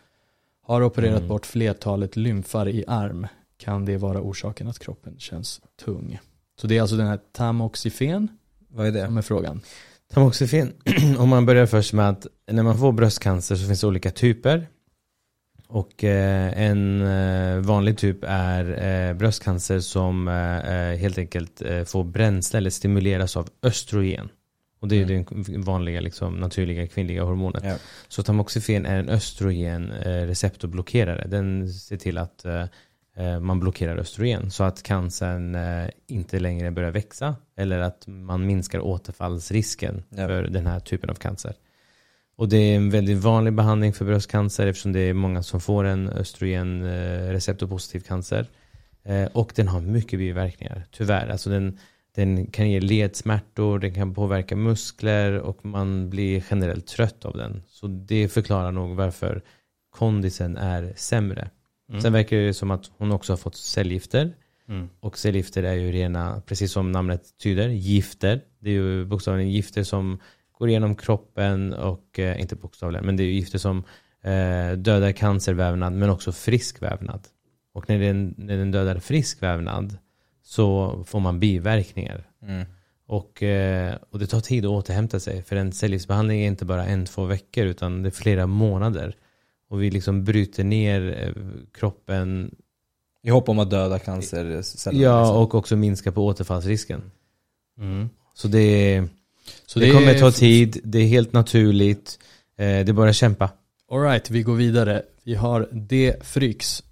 [0.67, 1.29] Har opererat mm.
[1.29, 3.27] bort flertalet lymfar i arm.
[3.57, 6.19] Kan det vara orsaken att kroppen känns tung?
[6.61, 8.29] Så det är alltså den här tamoxifen
[8.69, 9.07] Vad är det?
[9.07, 9.61] som är frågan.
[10.13, 10.73] Tamoxifen,
[11.19, 14.69] om man börjar först med att när man får bröstcancer så finns det olika typer.
[15.69, 20.27] Och eh, en eh, vanlig typ är eh, bröstcancer som
[21.01, 24.29] helt enkelt får bränsle eller stimuleras av östrogen.
[24.81, 25.25] Och det är mm.
[25.47, 27.65] det vanliga liksom, naturliga kvinnliga hormonet.
[27.65, 27.77] Ja.
[28.09, 31.29] Så tamoxifen är en östrogen receptorblockerare.
[31.29, 32.47] Den ser till att
[33.41, 35.57] man blockerar östrogen så att cancern
[36.07, 40.27] inte längre börjar växa eller att man minskar återfallsrisken ja.
[40.27, 41.55] för den här typen av cancer.
[42.39, 45.85] Och det är en väldigt vanlig behandling för bröstcancer eftersom det är många som får
[45.85, 48.47] en östrogen eh, receptorpositiv cancer.
[49.05, 51.29] Eh, och den har mycket biverkningar, tyvärr.
[51.29, 51.79] Alltså den,
[52.15, 57.63] den kan ge ledsmärtor, den kan påverka muskler och man blir generellt trött av den.
[57.69, 59.43] Så det förklarar nog varför
[59.91, 61.51] kondisen är sämre.
[61.89, 62.01] Mm.
[62.01, 64.35] Sen verkar det som att hon också har fått cellgifter.
[64.69, 64.89] Mm.
[65.01, 68.41] Och cellgifter är ju rena, precis som namnet tyder, gifter.
[68.59, 70.19] Det är ju bokstavligen gifter som
[70.59, 73.85] går igenom kroppen och, eh, inte bokstavligen, men det är gifter som
[74.23, 77.21] eh, dödar cancervävnad men också frisk vävnad.
[77.75, 79.99] Och när den, när den dödar frisk vävnad
[80.43, 82.29] så får man biverkningar.
[82.43, 82.67] Mm.
[83.07, 85.43] Och, eh, och det tar tid att återhämta sig.
[85.43, 89.17] För en cellgiftsbehandling är inte bara en, två veckor utan det är flera månader.
[89.71, 91.35] Och vi liksom bryter ner
[91.75, 92.55] kroppen
[93.23, 94.63] I hopp om att döda cancerceller.
[95.03, 95.37] Ja, liksom.
[95.37, 97.11] och också minska på återfallsrisken.
[97.79, 98.09] Mm.
[98.35, 99.09] Så det, Så
[99.75, 102.19] det, kommer ta tid, det är helt naturligt,
[102.59, 103.51] eh, det är bara att kämpa.
[103.91, 105.03] Alright, vi går vidare.
[105.25, 106.15] Vi har D.
[106.21, 106.83] Fryx.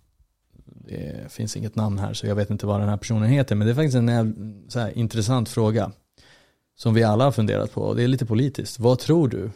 [0.64, 3.66] Det finns inget namn här så jag vet inte vad den här personen heter men
[3.66, 5.92] det är faktiskt en så här, intressant fråga.
[6.78, 8.78] Som vi alla har funderat på och det är lite politiskt.
[8.78, 9.50] Vad tror du,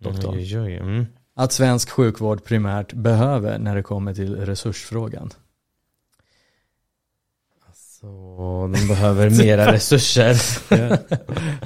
[0.00, 0.34] doktor.
[0.80, 1.06] Mm.
[1.36, 5.30] att svensk sjukvård primärt behöver när det kommer till resursfrågan?
[8.04, 10.36] Så de behöver mera resurser.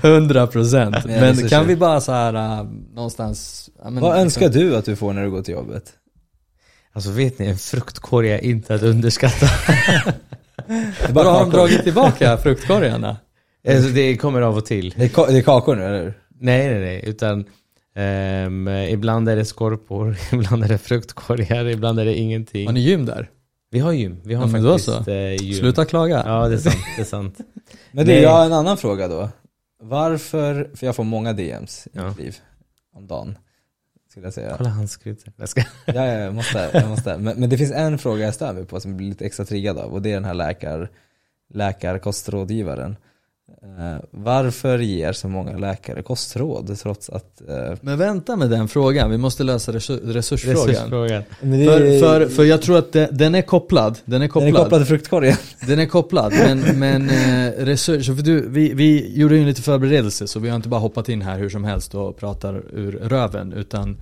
[0.06, 0.96] 100 procent.
[1.04, 1.48] Men resurser.
[1.48, 3.70] kan vi bara så här äh, någonstans.
[3.78, 5.92] ja, men Vad liksom- önskar du att du får när du går till jobbet?
[6.92, 9.46] Alltså vet ni, en fruktkorg är inte att underskatta.
[11.12, 13.16] Bara har de dragit tillbaka fruktkorgarna?
[13.68, 14.94] Alltså, det kommer av och till.
[14.96, 16.14] Det är, ka- det är kakor nu, eller hur?
[16.40, 17.02] Nej, nej, nej.
[17.06, 17.44] Utan
[17.96, 22.66] ehm, ibland är det skorpor, ibland är det fruktkorgar, ibland är det ingenting.
[22.66, 23.28] Har ni gym där?
[23.70, 24.20] Vi har gym.
[24.24, 25.10] Vi har Ja, men då faktiskt så.
[25.10, 25.54] eh, gym.
[25.58, 26.22] Sluta klaga.
[26.26, 26.76] Ja, det är sant.
[26.96, 27.38] Det är sant.
[27.92, 28.22] Men du, Nej.
[28.22, 29.28] jag har en annan fråga då.
[29.82, 32.08] Varför, för jag får många DMs i Ja.
[32.08, 32.36] mitt liv.
[32.94, 33.38] Om dagen.
[34.10, 34.54] Skulle jag säga.
[34.58, 35.32] Kolla hans skrutar.
[35.36, 35.60] Jag ska.
[35.86, 36.70] Ja, ja, jag måste.
[36.72, 37.18] Jag måste.
[37.18, 39.44] Men, men det finns en fråga jag stör mig på som jag blir lite extra
[39.44, 40.90] triggad av och det är den här läkar,
[41.54, 42.96] läkarkostrådgivaren.
[43.62, 47.40] Eh, varför ger så många läkare kostråd trots att...
[47.48, 50.66] eh, Men vänta med den frågan, vi måste lösa resur- resursfrågan.
[50.66, 51.22] Resursfrågan.
[51.40, 53.98] det För, är- för, för jag tror att det, den är kopplad.
[54.04, 54.48] Den är den kopplad.
[54.54, 55.36] är kopplad till fruktkorgen.
[55.66, 60.26] Den är kopplad, men, men eh, resurs, för du, vi, vi gjorde ju lite förberedelse
[60.26, 63.52] så vi har inte bara hoppat in här hur som helst och pratar ur röven
[63.52, 64.00] utan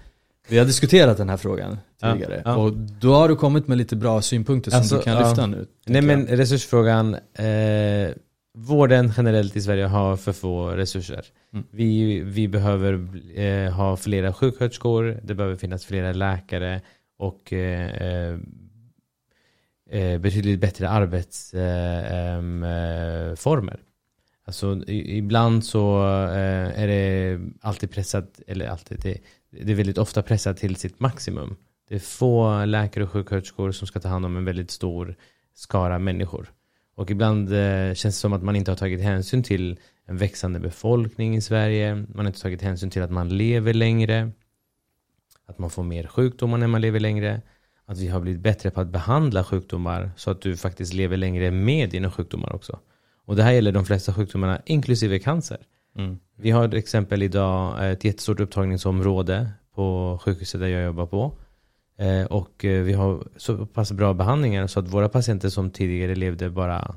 [0.49, 2.57] vi har diskuterat den här frågan Ja, tidigare ja.
[2.57, 5.29] och då har du kommit med lite bra synpunkter som Alltså, du kan ja.
[5.29, 5.67] lyfta nu.
[5.87, 7.15] Nej men resursfrågan.
[7.15, 8.11] Eh,
[8.57, 11.27] vården generellt i Sverige har för få resurser.
[11.53, 11.67] Mm.
[11.71, 13.09] Vi, vi behöver
[13.41, 16.81] eh, ha flera sjuksköterskor, det behöver finnas flera läkare
[17.19, 18.39] och eh, eh,
[19.91, 23.31] eh, betydligt bättre arbetsformer.
[23.31, 23.81] Eh, former.
[24.45, 29.19] alltså i, ibland så eh, är det alltid pressat, eller alltid, det,
[29.51, 31.57] det är väldigt ofta pressat till sitt maximum.
[31.89, 35.17] Det är få läkare och sjuksköterskor som ska ta hand om en väldigt stor
[35.55, 36.53] skara människor.
[36.97, 40.61] Och ibland eh, känns det som att man inte har tagit hänsyn till en växande
[40.61, 41.95] befolkning i Sverige.
[41.95, 44.31] Man har inte tagit hänsyn till att man lever längre.
[45.47, 47.43] Att man får mer sjukdomar när man lever längre.
[47.87, 51.51] Att vi har blivit bättre på att behandla sjukdomar så att du faktiskt lever längre
[51.51, 52.79] med dina sjukdomar också.
[53.25, 55.59] Och det här gäller de flesta sjukdomarna, inklusive cancer.
[55.97, 56.19] Mm.
[56.37, 61.39] Vi har till exempel idag ett jättestort upptagningsområde på sjukhuset där jag jobbar på.
[61.99, 66.15] Eh, och eh, vi har så pass bra behandlingar så att våra patienter som tidigare
[66.15, 66.97] levde bara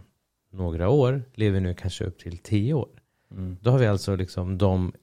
[0.54, 2.90] några år lever nu kanske upp till tio år.
[3.32, 3.58] Mm.
[3.62, 4.94] Då har vi alltså liksom de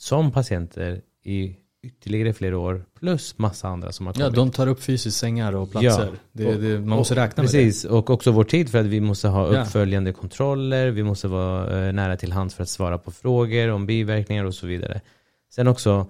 [0.00, 4.34] som patienter i ytterligare flera år plus massa andra som har Ja, kommit.
[4.36, 5.88] de tar upp fysiskt sängar och platser.
[6.12, 6.18] Ja.
[6.32, 9.00] Det, det, man måste Och- räkna med Precis, och också vår tid för att vi
[9.00, 9.62] måste ha Ja.
[9.62, 13.86] uppföljande kontroller, vi måste vara eh, nära till hands för att svara på frågor om
[13.86, 15.00] biverkningar och så vidare.
[15.50, 16.06] Sen också,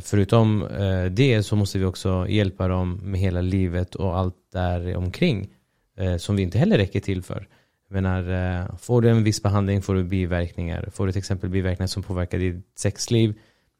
[0.00, 4.96] förutom eh, det så måste vi också hjälpa dem med hela livet och allt där
[4.96, 5.48] omkring
[5.98, 7.48] eh, som vi inte heller räcker till för.
[7.88, 8.20] Jag menar,
[8.60, 10.88] eh, får du en viss behandling får du biverkningar.
[10.92, 13.34] Får du till exempel biverkningar som påverkar ditt sexliv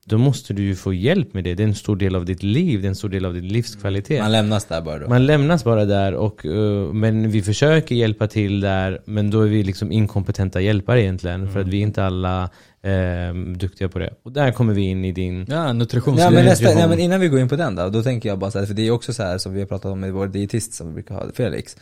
[0.07, 1.55] då måste du ju få hjälp med det.
[1.55, 3.48] Det är en stor del av ditt liv, det är en stor del av din
[3.48, 4.20] livskvalitet.
[4.20, 5.09] Man lämnas där bara då.
[5.09, 9.46] Man lämnas bara där, och, eh, men vi försöker hjälpa till där, men då är
[9.46, 12.50] vi liksom inkompetenta hjälpare egentligen, för att vi är inte alla
[12.85, 14.14] eh, duktiga på det.
[14.23, 15.47] Och där kommer vi in i din...
[15.49, 16.35] Ja, Ja, nutritionsledning.
[16.35, 18.59] men nästa, men innan vi går in på den då, då tänker jag bara så
[18.59, 20.75] här, för det är också så här som vi har pratat om med vår dietist
[20.75, 21.77] som vi brukar ha, Felix,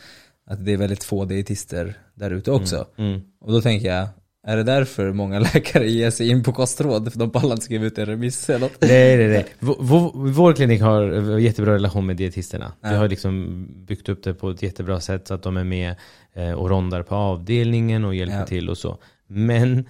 [0.49, 2.85] att det är väldigt få dietister där ute också.
[2.97, 3.21] Mm.
[3.41, 4.07] Och då tänker jag,
[4.47, 7.11] är det därför många läkare ger sig in på kostråd?
[7.11, 8.77] För de pallar inte skriva ut en remiss eller något?
[8.81, 9.45] Nej, nej, nej.
[9.59, 11.01] Vår, vår, klinik har
[11.39, 12.73] jättebra relation med dietisterna.
[12.81, 12.97] Vi Ja.
[12.97, 15.95] har liksom byggt upp det på ett jättebra sätt så att de är med
[16.33, 18.45] eh, och rondar på avdelningen och hjälper Ja.
[18.45, 18.97] till och så.
[19.27, 19.85] Men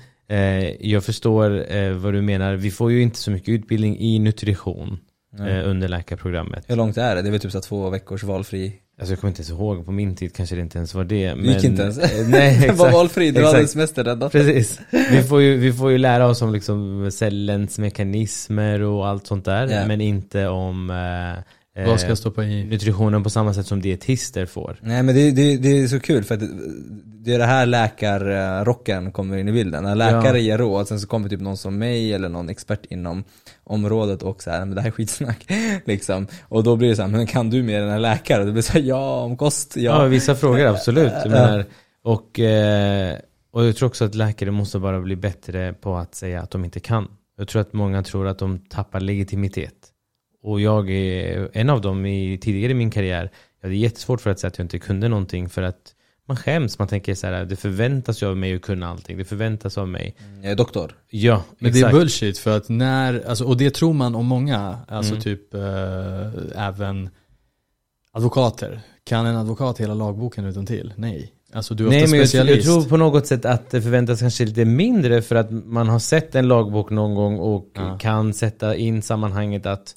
[0.79, 2.53] jag förstår eh, vad du menar.
[2.55, 4.97] Vi får ju inte så mycket utbildning i nutrition
[5.39, 6.65] eh, under läkarprogrammet.
[6.67, 7.21] Hur långt är det?
[7.21, 8.73] Det är väl typ så två veckors valfri?
[8.99, 11.33] Alltså jag kommer inte ens ihåg, på min tid kanske det inte ens var det.
[11.33, 11.97] Det gick inte ens.
[11.97, 12.93] eh, Nej, Det var exakt.
[12.93, 13.71] valfri, du hade Exakt.
[13.71, 14.29] semesterrädda.
[14.29, 14.79] Precis.
[15.11, 19.45] Vi får, ju, vi får ju lära oss om liksom cellens mekanismer och allt sånt
[19.45, 19.67] där.
[19.67, 19.87] Ja.
[19.87, 21.43] Men inte om eh,
[21.75, 22.63] Vad ska eh, jag stoppa i?
[22.65, 24.79] nutritionen på samma sätt som dietister får.
[24.81, 26.41] Nej men det, det, det är så kul för att
[27.05, 29.83] det, är det här läkarrocken kommer in i bilden.
[29.83, 30.43] När läkare Ja.
[30.43, 33.23] ger råd, sen så kommer typ någon som mig eller någon expert inom
[33.63, 35.45] området och så här, men det här är skitsnack.
[35.85, 36.27] liksom.
[36.43, 38.39] Och då blir det så här, men kan du mer än en läkare?
[38.39, 40.05] Och det blir så här, ja om kost, Ja, ja.
[40.05, 41.13] vissa frågor absolut.
[41.25, 41.65] Menar,
[42.03, 43.17] och, eh,
[43.53, 46.65] och jag tror också att läkare måste bara bli bättre på att säga att de
[46.65, 47.07] inte kan.
[47.37, 49.73] Jag tror att många tror att de tappar legitimitet.
[50.43, 53.31] Och jag är en av dem i, tidigare i min karriär.
[53.61, 55.95] Jag hade jättesvårt för att säga att jag inte kunde någonting för att
[56.27, 56.79] man skäms.
[56.79, 59.17] Man tänker så här, det förväntas ju av mig att kunna allting.
[59.17, 60.15] Det förväntas av mig.
[60.41, 60.95] Jag är doktor.
[61.09, 61.93] Ja, Men det är exakt.
[61.95, 65.21] bullshit för att när, alltså, och det tror man om många, alltså Mm.
[65.23, 67.09] typ eh, även
[68.11, 68.81] advokater.
[69.03, 70.93] Kan en advokat hela lagboken utan till?
[70.97, 71.33] Nej.
[71.53, 74.19] Alltså du är Nej men jag, tror- jag tror på något sätt att det förväntas
[74.19, 77.97] kanske lite mindre för att man har sett en lagbok någon gång och Ja.
[78.01, 79.95] kan sätta in sammanhanget att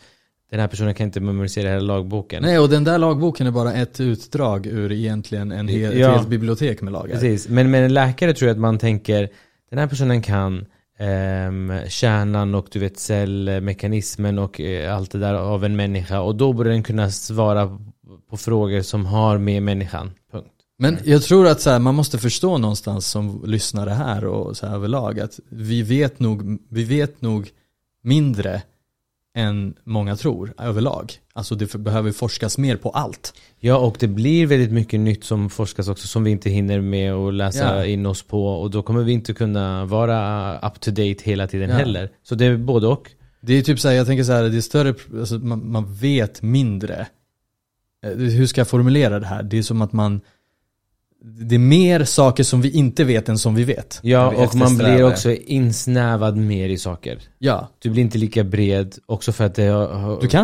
[0.50, 2.42] den här personen kan inte memorisera hela lagboken.
[2.42, 6.10] Nej och den där lagboken är bara ett utdrag ur egentligen en hel, ett Ja.
[6.16, 7.12] helt bibliotek med lagar.
[7.14, 9.28] Precis, men med en läkare tror jag att man tänker
[9.70, 10.66] den här personen kan
[11.00, 16.34] um, kärnan och du vet cellmekanismen och eh, allt det där av en människa och
[16.36, 17.78] då borde den kunna svara
[18.30, 20.10] på frågor som har med människan.
[20.32, 20.48] Punkt.
[20.78, 24.66] Men jag tror att så här, man måste förstå någonstans som lyssnare här och så
[24.66, 27.48] här överlag att vi vet nog, vi vet nog
[28.02, 28.62] mindre
[29.36, 31.12] än många tror överlag.
[31.32, 33.34] Alltså det behöver forskas mer på allt.
[33.60, 37.12] Ja, och det blir väldigt mycket nytt som forskas också som vi inte hinner med
[37.14, 37.84] att läsa Ja.
[37.86, 41.70] in oss på och då kommer vi inte kunna vara up to date hela tiden
[41.70, 41.76] Ja.
[41.76, 42.10] heller.
[42.22, 43.10] Så det är både och.
[43.40, 45.94] Det är typ så här, jag tänker så här, det är större, alltså man, man
[45.94, 47.06] vet mindre.
[48.06, 49.42] Eh, Hur ska jag formulera det här?
[49.42, 50.20] Det är som att man,
[51.24, 53.98] det är mer saker som vi inte vet än som vi vet.
[54.02, 57.18] Ja, vi och man blir också insnävad mer i saker.
[57.38, 59.88] Ja, Du blir inte lika bred också för att det,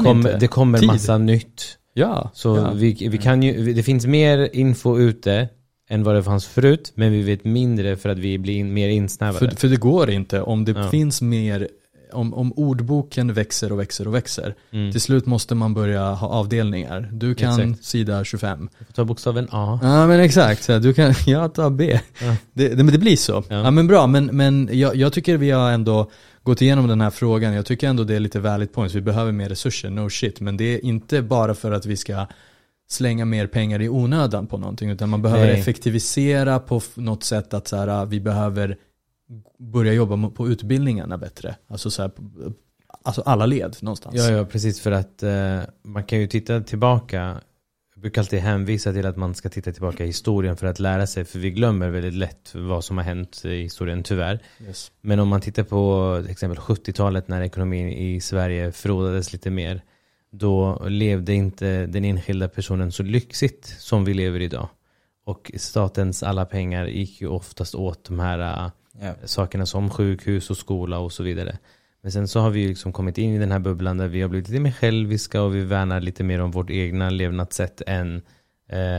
[0.06, 0.36] inte.
[0.38, 0.86] det kommer Tid.
[0.86, 1.62] massa nytt.
[1.94, 2.30] ja.
[2.34, 2.72] Så ja.
[2.74, 5.48] vi, vi kan ju, det finns mer info ute
[5.90, 9.38] än vad det fanns förut, men vi vet mindre för att vi blir mer insnävade.
[9.50, 10.88] För, för det går inte om det Ja.
[10.90, 11.68] finns mer,
[12.12, 14.54] om, om ordboken växer och växer och växer.
[14.70, 14.92] Mm.
[14.92, 17.08] Till slut måste man börja ha avdelningar.
[17.12, 17.84] Du kan Exakt.
[17.84, 18.68] sida 25.
[18.78, 19.78] Jag får ta bokstaven A.
[19.82, 22.00] Ja men exakt, du kan, jag tar B.
[22.20, 22.36] Ja.
[22.52, 23.44] Det, det, men det blir så.
[23.48, 23.56] Ja.
[23.56, 26.10] Ja, men bra, men, men jag, jag tycker vi har ändå
[26.42, 27.52] gått igenom den här frågan.
[27.54, 28.94] Jag tycker ändå det är lite valid points.
[28.94, 30.40] Vi behöver mer resurser, no shit.
[30.40, 32.26] Men det är inte bara för att vi ska
[32.90, 34.90] slänga mer pengar i onödan på någonting.
[34.90, 35.60] Utan man behöver Nej.
[35.60, 38.76] effektivisera på något sätt att så här, vi behöver
[39.62, 41.56] börja jobba på utbildningarna bättre.
[41.68, 42.10] Alltså, så här,
[43.02, 44.16] alltså alla led någonstans.
[44.16, 47.40] Ja, ja, precis för att eh, man kan ju titta tillbaka.
[47.94, 51.06] Jag brukar alltid hänvisa till att man ska titta tillbaka i historien för att lära
[51.06, 54.38] sig, för vi glömmer väldigt lätt vad som har hänt i historien, tyvärr.
[54.66, 54.92] Yes.
[55.00, 59.82] Men om man tittar på till exempel 70-talet när ekonomin i Sverige frodades lite mer,
[60.32, 64.68] då levde inte den enskilda personen så lyxigt som vi lever idag.
[65.24, 68.70] Och statens alla pengar gick ju oftast åt de här äh,
[69.00, 69.06] Ja.
[69.06, 71.58] Eh, sakerna som sjukhus och skola och så vidare.
[72.02, 74.28] Men sen så har vi liksom kommit in i den här bubblan där vi har
[74.28, 78.22] blivit lite mer själviska och vi värnar lite mer om vårt egna levnadssätt än,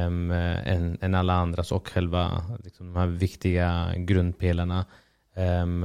[0.06, 4.86] um, än, än alla andras och själva liksom, de här viktiga grundpelarna.
[5.36, 5.84] Um,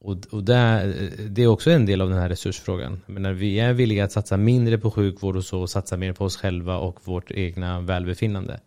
[0.00, 0.94] och och där,
[1.28, 3.00] det är också en del av den här resursfrågan.
[3.06, 6.12] Men när vi är villiga att satsa mindre på sjukvård och så och satsa mer
[6.12, 8.60] på oss själva och vårt egna välbefinnande.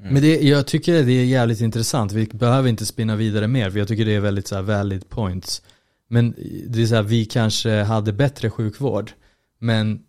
[0.00, 0.12] Mm.
[0.12, 2.12] Men det, jag tycker det är jävligt intressant.
[2.12, 5.08] Vi behöver inte spinna vidare mer för jag tycker det är väldigt så här valid
[5.08, 5.62] points.
[6.08, 6.34] Men
[6.68, 9.10] det är så här, vi kanske hade bättre sjukvård.
[9.58, 10.00] Men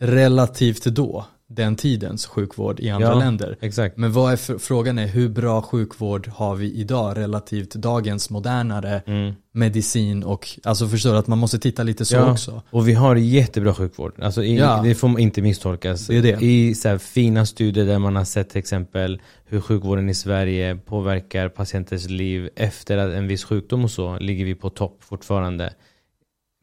[0.00, 3.18] relativt då, den tidens sjukvård i andra Ja.
[3.18, 3.56] länder.
[3.60, 3.96] Exakt.
[3.96, 9.02] Men vad är för, frågan är hur bra sjukvård har vi idag relativt dagens modernare
[9.06, 9.34] Mm.
[9.52, 12.32] medicin och alltså förstår att man måste titta lite så Ja.
[12.32, 12.62] också.
[12.70, 14.12] Och vi har jättebra sjukvård.
[14.22, 14.80] Alltså i, Ja.
[14.84, 16.06] Det får inte misstolkas.
[16.06, 16.42] Det är det.
[16.42, 21.48] I så fina studier där man har sett till exempel hur sjukvården i Sverige påverkar
[21.48, 25.72] patienters liv efter en viss sjukdom och så, ligger vi på topp fortfarande.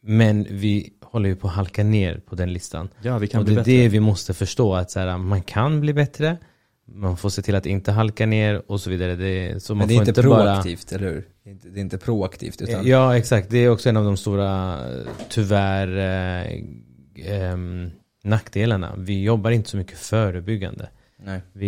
[0.04, 2.88] Men vi håller ju på att halka ner på den listan.
[3.02, 3.72] Ja, vi kan och bli det är bättre.
[3.82, 6.36] det vi måste förstå, att så här, man kan bli bättre,
[6.86, 9.16] man får se till att inte halka ner och så vidare.
[9.16, 11.24] Det, så man Men det är får inte bara- proaktivt, eller hur?
[11.44, 13.50] Det är inte, proaktivt utan Ja, exakt.
[13.50, 17.90] Det är också en av de stora, eh, tyvärr, eh, ehm,
[18.24, 18.94] nackdelarna.
[18.98, 20.88] Vi jobbar inte så mycket förebyggande.
[21.24, 21.40] nej.
[21.52, 21.66] Vi,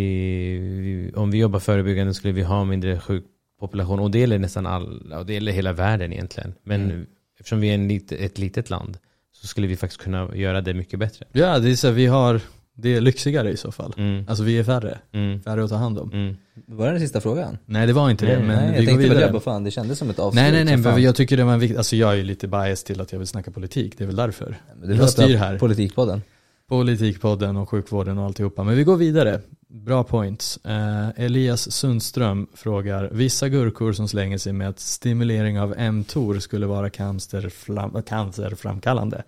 [0.58, 3.24] vi, om vi jobbar förebyggande skulle vi ha mindre sjuk,
[3.60, 6.54] population och det gäller nästan alla, och det gäller hela världen egentligen.
[6.64, 7.06] Men Mm.
[7.38, 8.98] Eftersom vi är en lit, ett litet land
[9.32, 11.26] så skulle vi faktiskt kunna göra det mycket bättre.
[11.32, 12.40] Ja, det är så här, vi har,
[12.76, 13.94] det är lyxigare i så fall.
[13.96, 14.24] Mm.
[14.28, 15.42] Alltså vi är färre, Mm.
[15.42, 16.12] färre att ta hand om.
[16.12, 16.36] Mm.
[16.66, 17.58] Var det den sista frågan?
[17.66, 19.26] Nej det var inte det, Nej, men Nej, vi jag går tänkte på vidare.
[19.26, 20.42] det, bara fan det kändes som ett avslut.
[20.42, 22.48] Nej nej nej, men jag tycker det var en viktig, alltså jag är ju lite
[22.48, 24.56] biased till att jag vill snacka politik, det är väl därför.
[24.80, 25.58] Men det jag styr här.
[25.58, 26.22] Politikpodden.
[26.68, 28.64] Politikpodden och sjukvården och alltihopa.
[28.64, 29.40] Men vi går vidare.
[29.68, 30.56] Bra points.
[30.64, 36.66] Eh, Elias Sundström frågar, vissa gurkor som slänger sig med att stimulering av mTOR skulle
[36.66, 39.22] vara cancerfram cancerframkallande.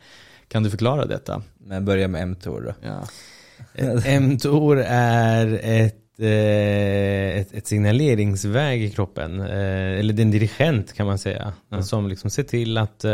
[0.48, 1.42] Kan du förklara detta?
[1.58, 2.88] Men börja med mTOR då.
[2.88, 4.20] Ja.
[4.20, 10.92] mTOR är ett, eh, ett, ett signaleringsväg i kroppen, eh, eller det är en dirigent
[10.92, 11.82] kan man säga, Ja.
[11.82, 13.04] som liksom ser till att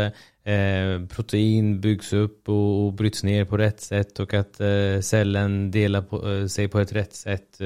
[0.43, 5.71] eh, protein byggs upp och, och bryts ner på rätt sätt och att eh, cellen
[5.71, 7.59] delar på, eh, sig på ett rätt sätt.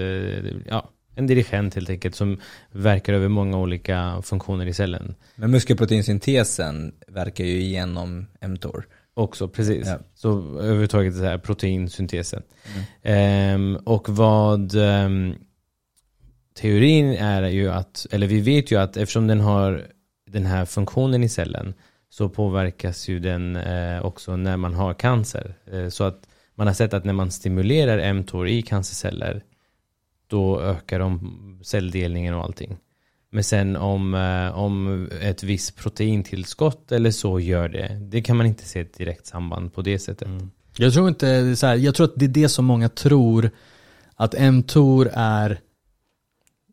[0.68, 2.40] Ja, en dirigent helt enkelt som
[2.72, 5.16] verkar över många olika funktioner i cellen.
[5.36, 8.86] Men muskelproteinsyntesen verkar ju igenom mTOR.
[9.14, 9.88] Också, precis.
[9.88, 9.98] Ja.
[10.16, 12.44] Så överhuvudtaget så här proteinsyntesen.
[13.02, 15.36] Ehm, och vad ehm,
[16.54, 19.88] teorin är ju att, eller vi vet ju att eftersom den har
[20.32, 21.74] den här funktionen i cellen
[22.10, 25.56] så påverkas ju den eh, också när man har cancer.
[25.72, 29.44] Eh, så att man har sett att när man stimulerar mTOR i cancerceller
[30.28, 32.78] då ökar de celldelningen och allting.
[33.30, 38.46] Men sen om, eh, om ett visst proteintillskott eller så gör det, det kan man
[38.46, 40.28] inte se ett direkt samband på det sättet.
[40.28, 40.52] Mm.
[40.78, 43.50] Jag tror inte, så här, jag tror att det är det som många tror
[44.16, 45.60] att mTOR är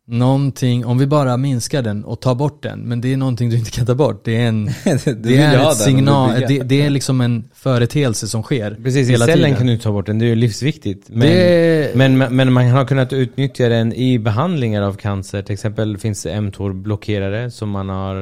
[0.07, 3.57] någonting, om vi bara minskar den och tar bort den, men det är någonting du
[3.59, 4.25] inte kan ta bort.
[4.25, 4.65] Det är en,
[5.23, 8.79] det är ett och signal, det, det är liksom en företeelse som sker.
[8.83, 9.57] Precis, i hela cellen tiden.
[9.59, 11.09] kan du ta bort den, det är ju livsviktigt.
[11.09, 15.43] Men, Det- men, men man har kunnat utnyttja den i behandlingar av cancer.
[15.43, 18.17] Till exempel finns det mTOR-blockerare som man har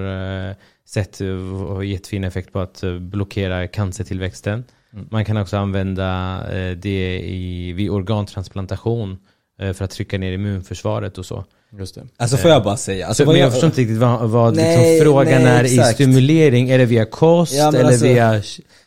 [0.49, 0.55] eh,
[0.89, 1.19] sett
[1.69, 4.65] har gett fin effekt på att eh, blockera cancertillväxten.
[4.93, 5.07] Mm.
[5.11, 9.19] Man kan också använda eh, det i, vid organtransplantation
[9.75, 11.45] för att trycka ner immunförsvaret och så.
[11.79, 12.01] Just det.
[12.17, 14.91] Alltså får jag bara säga, alltså men jag jag, förstår inte riktigt vad, vad Nej,
[14.93, 15.95] liksom frågan nej, är i exakt.
[15.95, 16.71] stimulering.
[16.71, 18.43] Är det via kost Ja, eller alltså- via...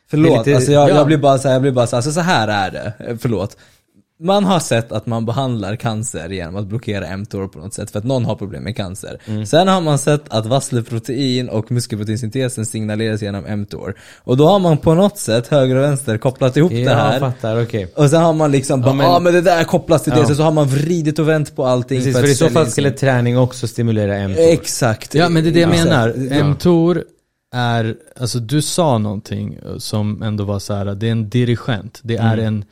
[0.10, 0.96] förlåt, lite- alltså jag, ja.
[0.96, 2.94] jag blir bara så här, jag blir bara så här, alltså så här är det,
[3.08, 3.58] Eh, förlåt.
[4.26, 8.00] Man har sett att man behandlar cancer genom att blockera mTOR på något sätt för
[8.00, 9.18] att någon har problem med cancer.
[9.26, 9.46] Mm.
[9.46, 13.96] Sen har man sett att vasselprotein och muskelproteinsyntesen signaleras genom mTOR.
[14.24, 17.12] Och då har man på något sätt, höger och vänster, kopplat ihop det Ja, här.
[17.12, 17.92] jag fattar, okej.
[17.96, 20.14] Och sen har man liksom bara, ja men- men, ah, men det där kopplas till
[20.14, 20.36] det, Ja.
[20.36, 22.92] så, har man vridit och vänt på allting Precis, för för i så fall skulle
[22.92, 24.42] träning också stimulera mTOR.
[24.42, 25.16] Exakt.
[25.16, 26.14] Ja men det är det jag menar.
[26.32, 26.44] Ja.
[26.48, 27.04] mTOR
[27.56, 32.00] är, alltså du sa någonting som ändå var så här, det är en dirigent.
[32.04, 32.46] Det är Mm.
[32.46, 32.66] en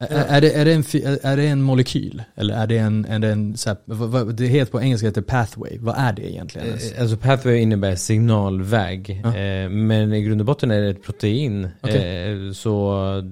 [0.00, 0.84] är, är, det, är, det en,
[1.22, 2.22] är det en molekyl?
[2.34, 5.06] Eller är det en, är det en så här, vad, vad, det heter på engelska
[5.06, 5.78] heter pathway.
[5.78, 6.66] Vad är det egentligen?
[6.68, 6.92] ens?
[6.92, 9.20] Eh, Alltså pathway innebär signalväg.
[9.24, 9.36] Ja.
[9.36, 11.68] Eh, men i grund och botten är det ett protein.
[11.82, 12.32] Okej.
[12.46, 13.22] Eh, så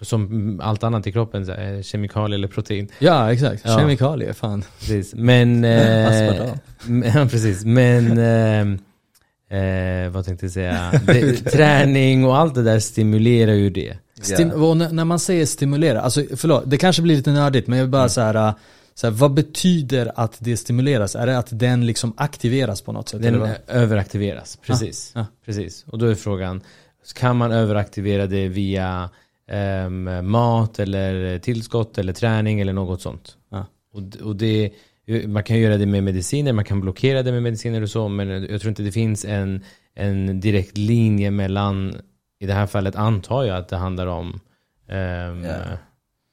[0.00, 2.88] som allt annat i kroppen, så här, kemikalie eller protein.
[2.98, 3.78] Ja exakt, Ja.
[3.78, 4.64] kemikalier, fan.
[4.78, 5.14] Precis.
[5.14, 5.64] Men...
[5.64, 6.54] Eh,
[6.86, 7.64] men- precis.
[7.64, 8.18] Men...
[8.18, 10.92] Eh, eh, vad tänkte jag säga?
[11.06, 13.96] Det, träning och allt det där stimulerar ju det.
[14.20, 14.64] Stim- Ja.
[14.66, 17.90] och när, man säger stimulera, alltså förlåt, det kanske blir lite nördigt men jag vill
[17.92, 18.54] bara så här,
[18.94, 21.14] så här, vad betyder att det stimuleras?
[21.16, 23.22] Är det att den liksom aktiveras på något sätt?
[23.22, 25.12] Den eh, överaktiveras, precis.
[25.14, 25.26] Ja.
[25.44, 25.84] precis.
[25.88, 26.60] Och då är frågan,
[27.14, 29.10] kan man överaktivera det via
[29.50, 33.36] ehm, mat eller tillskott eller träning eller något sånt?
[33.50, 33.66] Ja.
[33.92, 34.70] Och, och det,
[35.26, 38.28] man kan göra det med mediciner, man kan blockera det med mediciner och så, men
[38.28, 39.64] jag tror inte det finns en,
[39.94, 41.96] en direkt linje mellan,
[42.38, 44.40] i det här fallet antar jag att det handlar om
[44.88, 45.52] ehm, Ja.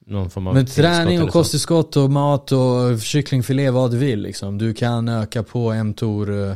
[0.06, 1.32] någon form av Men träning och så.
[1.32, 4.58] kosttillskott och mat och kycklingfilé, vad du vill liksom.
[4.58, 6.54] Du kan öka på mTOR eh,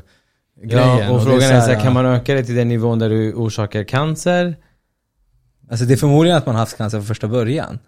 [0.64, 0.98] grejen.
[0.98, 2.98] Ja, och det frågan är, så här, äh, kan man öka det till den nivån
[2.98, 4.56] där du orsakar cancer?
[5.70, 7.78] Alltså det är förmodligen att man haft cancer från första början.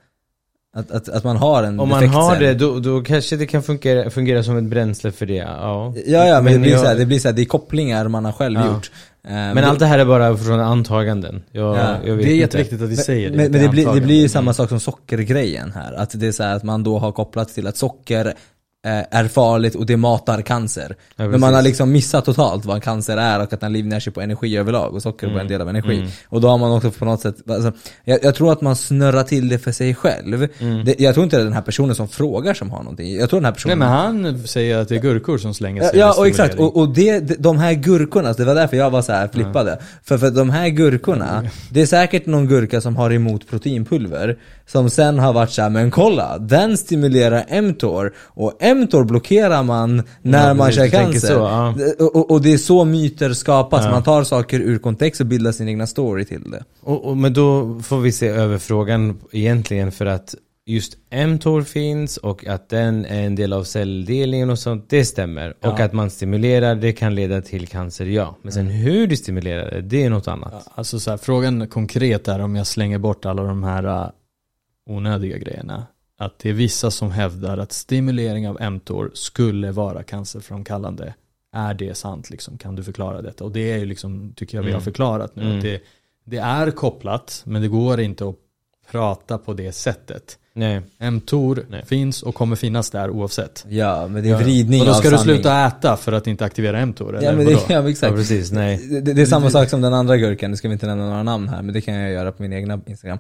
[0.77, 2.43] Att, att, att man har en Om man har cell.
[2.43, 5.35] det, då, då kanske det kan fungera, fungera som ett bränsle för det.
[5.35, 7.47] Ja, Ja, ja men, det, blir jag- så här, det blir så här, det är
[7.47, 8.67] kopplingar man har själv Ja.
[8.67, 8.91] gjort.
[9.25, 11.43] Eh, men allt det här är bara från antaganden.
[11.53, 12.35] Jag, Ja, jag vet Det är inte.
[12.35, 13.37] jätteviktigt att vi säger det.
[13.37, 15.93] Men, men det, blir, det blir ju samma sak som sockergrejen här.
[15.93, 18.35] Att det är så här att man då har kopplat till att socker
[18.83, 20.97] är farligt och det matar cancer.
[21.17, 24.13] Ja, men man har liksom missat totalt vad cancer är och att den livnär sig
[24.13, 25.99] på energi överlag och socker är bara en del av energi.
[25.99, 26.11] Mm.
[26.29, 27.73] Och då har man också på något sätt, alltså,
[28.05, 30.49] jag, jag tror att man snurrar till det för sig själv.
[30.59, 30.85] Mm.
[30.85, 33.17] Det, jag tror inte det är den här personen som frågar som har någonting.
[33.17, 35.83] Jag tror den här personen Nej men han säger att det är gurkor som slänger
[35.83, 38.77] Ja, sig Ja och exakt, och, och det, de- här gurkorna, alltså, det var därför
[38.77, 39.79] jag var så här flippade.
[40.05, 44.39] För, för de här gurkorna, det är säkert någon gurka som har emot proteinpulver
[44.73, 50.03] Som sen har varit så här, men kolla, den stimulerar mTOR Och mTOR blockerar man
[50.23, 51.29] när Ja, man kör cancer.
[51.29, 51.75] så, ja.
[51.99, 53.91] och, och, det är så myter skapas, Ja.
[53.91, 56.65] man tar saker ur kontext och bildar sin egna story till det.
[56.83, 60.35] Och, och, men då får vi se över frågan egentligen för att
[60.67, 60.97] just
[61.29, 65.55] mTOR finns och att den är en del av celldelningen och sånt, det stämmer.
[65.61, 65.73] Ja.
[65.73, 68.37] Och att man stimulerar, det kan leda till cancer, ja.
[68.43, 70.69] Men sen hur du stimulerar det, det är något annat.
[70.75, 74.07] Alltså så här, frågan konkret är om jag slänger bort alla de här uh,
[74.91, 75.87] onödiga grejerna.
[76.19, 81.15] Att det är vissa som hävdar att stimulering av mTOR skulle vara cancerframkallande.
[81.53, 82.59] Är det sant liksom?
[82.59, 83.45] Kan du förklara detta?
[83.45, 84.85] Och det är ju liksom, tycker jag vi har Mm.
[84.85, 85.43] förklarat nu.
[85.43, 85.57] Mm.
[85.57, 85.83] Att det,
[86.25, 88.37] det är kopplat, men det går inte att
[88.91, 90.39] prata på det sättet.
[90.55, 90.81] Nej.
[91.11, 91.83] mTOR Nej.
[91.87, 93.65] finns och kommer finnas där oavsett.
[93.69, 95.35] Ja, men det är vridning Och då ska av du sanning.
[95.35, 97.17] sluta äta för att inte aktivera mTOR?
[97.17, 97.59] Eller Ja men vadå?
[97.69, 98.15] det, ja, men Ja, exakt.
[98.15, 98.77] precis, nej.
[98.91, 101.23] Det, det är samma sak som den andra gurkan, nu ska vi inte nämna några
[101.23, 103.19] namn här men det kan jag göra på min egna instagram.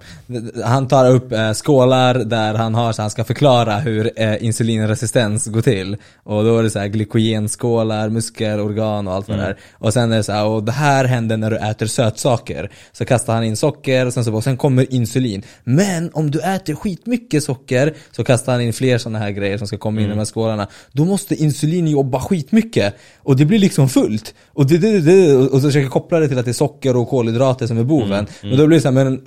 [0.64, 5.46] Han tar upp eh, skålar där han har så han ska förklara hur eh, insulinresistens
[5.46, 5.96] går till.
[6.22, 9.56] Och då är det så här glykogenskålar, muskelorgan och allt vad det är.
[9.72, 12.70] Och sen är det så här, och det här händer när du äter sötsaker.
[12.92, 15.42] Så kastar han in socker och sen, så, och sen kommer insulin.
[15.64, 19.66] Men om du äter skitmycket socker så kastar han in fler sådana här grejer som
[19.66, 20.68] ska komma in i de här skålarna.
[20.92, 22.94] Då måste insulin jobba skitmycket.
[23.18, 24.34] Och det blir liksom fullt.
[24.48, 27.08] Och, det, det, det, och så försöker koppla det till att det är socker och
[27.08, 28.26] kolhydrater som är boven.
[28.42, 29.20] Men då blir det så här, men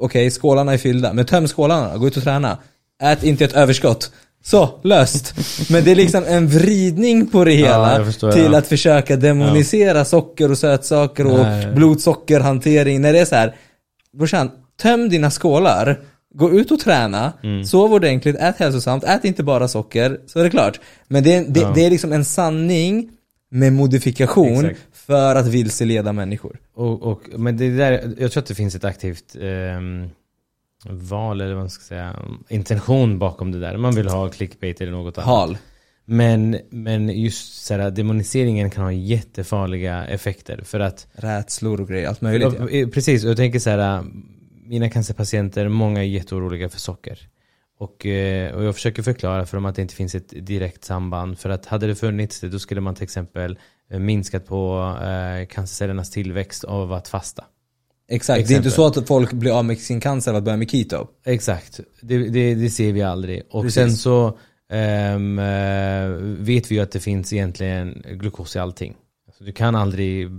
[0.00, 1.12] okej, skålarna är fyllda.
[1.12, 2.58] Men töm skålarna, gå ut och träna.
[3.02, 4.10] Ät inte ett överskott.
[4.44, 5.34] Så, löst.
[5.70, 8.58] Men det är liksom en vridning på det Ja, hela jag förstår, till ja.
[8.58, 11.72] att försöka demonisera socker och sötsaker och Nej.
[11.74, 13.00] blodsockerhantering.
[13.00, 13.54] När det är så här,
[14.18, 14.50] brorsan,
[14.82, 16.00] töm dina skålar.
[16.34, 17.64] Gå ut och träna, Mm.
[17.64, 20.80] sov ordentligt, ät hälsosamt, ät inte bara socker, så är det klart.
[21.08, 21.72] Men det, är- det, Ja.
[21.74, 23.10] det är liksom en sanning
[23.50, 24.80] med modifikation Exakt.
[24.92, 26.56] för att vilseleda människor.
[26.74, 30.08] Och, och, men det där, jag tror att det finns ett aktivt ehm,
[30.90, 32.16] val, eller vad man ska säga,
[32.48, 33.76] intention bakom det där.
[33.76, 35.26] Man vill ha clickbait eller något annat.
[35.26, 35.58] Hal.
[36.04, 40.60] Men, men just så här, demoniseringen kan ha jättefarliga effekter.
[40.64, 42.48] För att, Rädslor och grejer, allt möjligt.
[42.58, 42.66] Ja.
[42.70, 44.04] ja, eh, precis, och jag tänker så här,
[44.70, 47.18] mina cancerpatienter, många är jätteoroliga för socker.
[47.78, 51.38] Och, eh, och jag försöker förklara för dem att det inte finns ett direkt samband.
[51.38, 53.58] För att hade det funnits det, då skulle man till exempel
[53.90, 57.44] eh, minskat på eh, cancercellernas tillväxt av att fasta.
[58.08, 58.66] Exakt, det är Exempel.
[58.66, 61.06] inte så att folk blir av med sin cancer av att börja med keto.
[61.24, 63.42] Exakt, det, det, det ser vi aldrig.
[63.50, 63.74] Och Precis.
[63.74, 64.26] sen så
[64.76, 65.18] eh,
[66.38, 68.96] vet vi ju att det finns egentligen glukos i allting.
[69.26, 70.30] Alltså, du kan aldrig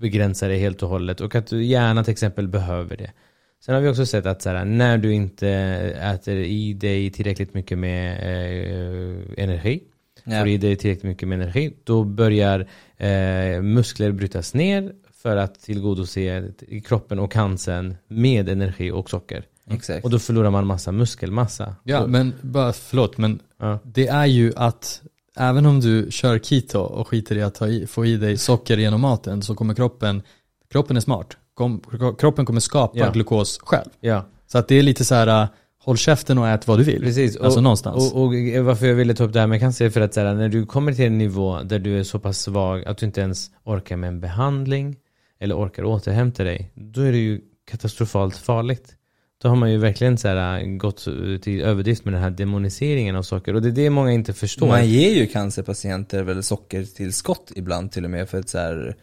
[0.00, 3.10] begränsa det helt och hållet och att du gärna till exempel behöver det.
[3.64, 5.48] Sen har vi också sett att så här, när du inte
[6.02, 9.82] äter i dig tillräckligt mycket med eh, energi,
[10.24, 10.38] Ja.
[10.38, 12.60] får i dig tillräckligt mycket med energi, då börjar
[12.96, 14.92] eh, muskler brytas ner
[15.22, 16.52] för att tillgodose
[16.84, 19.44] kroppen och cancern med energi och socker.
[19.70, 20.04] Exakt.
[20.04, 21.74] Och då förlorar man massa muskelmassa.
[21.84, 23.78] Ja, Och- men bara förlåt, men ja.
[23.84, 25.02] det är ju att
[25.36, 28.76] även om du kör keto och skiter i att ta i, få i dig socker
[28.76, 30.22] genom maten så kommer kroppen,
[30.70, 31.36] kroppen är smart.
[31.58, 31.82] Kom,
[32.18, 33.10] kroppen kommer skapa Ja.
[33.10, 33.88] glukos själv.
[34.00, 35.48] ja, Så att det är lite så här, äh,
[35.84, 37.02] håll käften och ät vad du vill.
[37.02, 37.36] precis.
[37.36, 38.12] Alltså och, någonstans.
[38.12, 38.32] Och, och
[38.64, 40.48] varför jag ville ta upp det här med cancer är för att så här, när
[40.48, 43.50] du kommer till en nivå där du är så pass svag att du inte ens
[43.64, 44.96] orkar med en behandling
[45.40, 47.40] eller orkar återhämta dig, då är det ju
[47.70, 48.94] katastrofalt farligt.
[49.42, 50.98] Då har man ju verkligen så här, gått
[51.42, 53.54] till överdrift med den här demoniseringen av socker.
[53.54, 54.66] Och det är det många inte förstår.
[54.68, 58.96] Man ger ju cancerpatienter väl sockertillskott ibland till och med för att så här,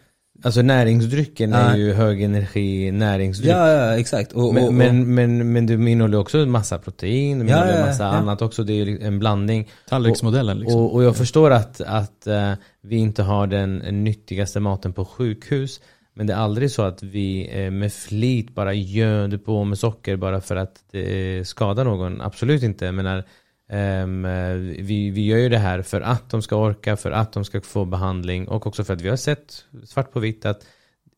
[0.44, 1.58] Alltså näringsdrycken Ja.
[1.58, 3.52] är ju hög energi näringsdryck.
[3.52, 4.32] Ja, ja exakt.
[4.32, 7.80] Och, och, Men, och, men, men, men du innehåller också massa protein, du Ja, innehåller
[7.80, 8.10] ja, massa ja.
[8.10, 8.64] annat också.
[8.64, 9.68] Det är en blandning.
[9.90, 10.82] Tallriksmodellen liksom.
[10.82, 15.82] Och, och jag förstår att, att eh, vi inte har den nyttigaste maten på sjukhus.
[16.14, 20.16] Men det är aldrig så att vi eh, med flit bara göder på med socker
[20.16, 22.22] bara för att det eh, skadar någon.
[22.22, 22.86] Absolut inte.
[22.86, 23.24] Jag menar,
[23.70, 27.46] eh, vi, vi gör ju det här för att de ska orka, för att de
[27.46, 30.66] ska få behandling och också för att vi har sett svart på vitt att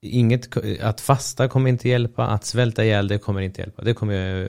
[0.02, 3.84] inget, att fasta kommer inte hjälpa, att svälta ihjäl det kommer inte hjälpa.
[3.84, 4.42] Det kommer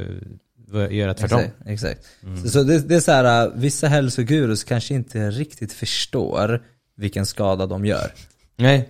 [0.74, 1.40] eh, göra tvärtom.
[1.40, 1.66] Exakt.
[1.66, 2.42] exakt.
[2.42, 6.62] Så, så det, det är så här, äh, vissa hälsogurus kanske inte riktigt förstår
[6.96, 8.12] vilken skada de gör.
[8.56, 8.88] Nej.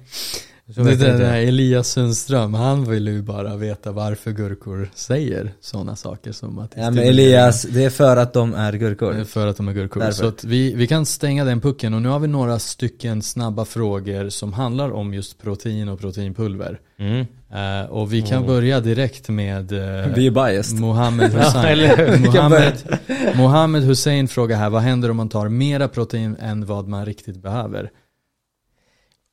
[0.74, 5.96] Så det jag där Elias Sundström, han vill ju bara veta varför gurkor säger sådana
[5.96, 8.78] saker som att det Ja men Elias, det är för att de är Det är
[8.78, 9.24] gurkor.
[9.24, 10.00] För att de är gurkor.
[10.00, 10.12] Därför.
[10.12, 13.64] Så att vi, vi kan stänga den pucken och nu har vi några stycken snabba
[13.64, 16.80] frågor som handlar om just protein och proteinpulver.
[16.98, 17.26] Mm.
[17.52, 20.80] Eh, och vi kan börja direkt med eh, Vi är biased.
[20.80, 22.22] Mohammed Hussein.
[22.22, 22.98] Mohammed,
[23.34, 27.42] Mohammed Hussein frågar här, vad händer om man tar mera protein än vad man riktigt
[27.42, 27.90] behöver?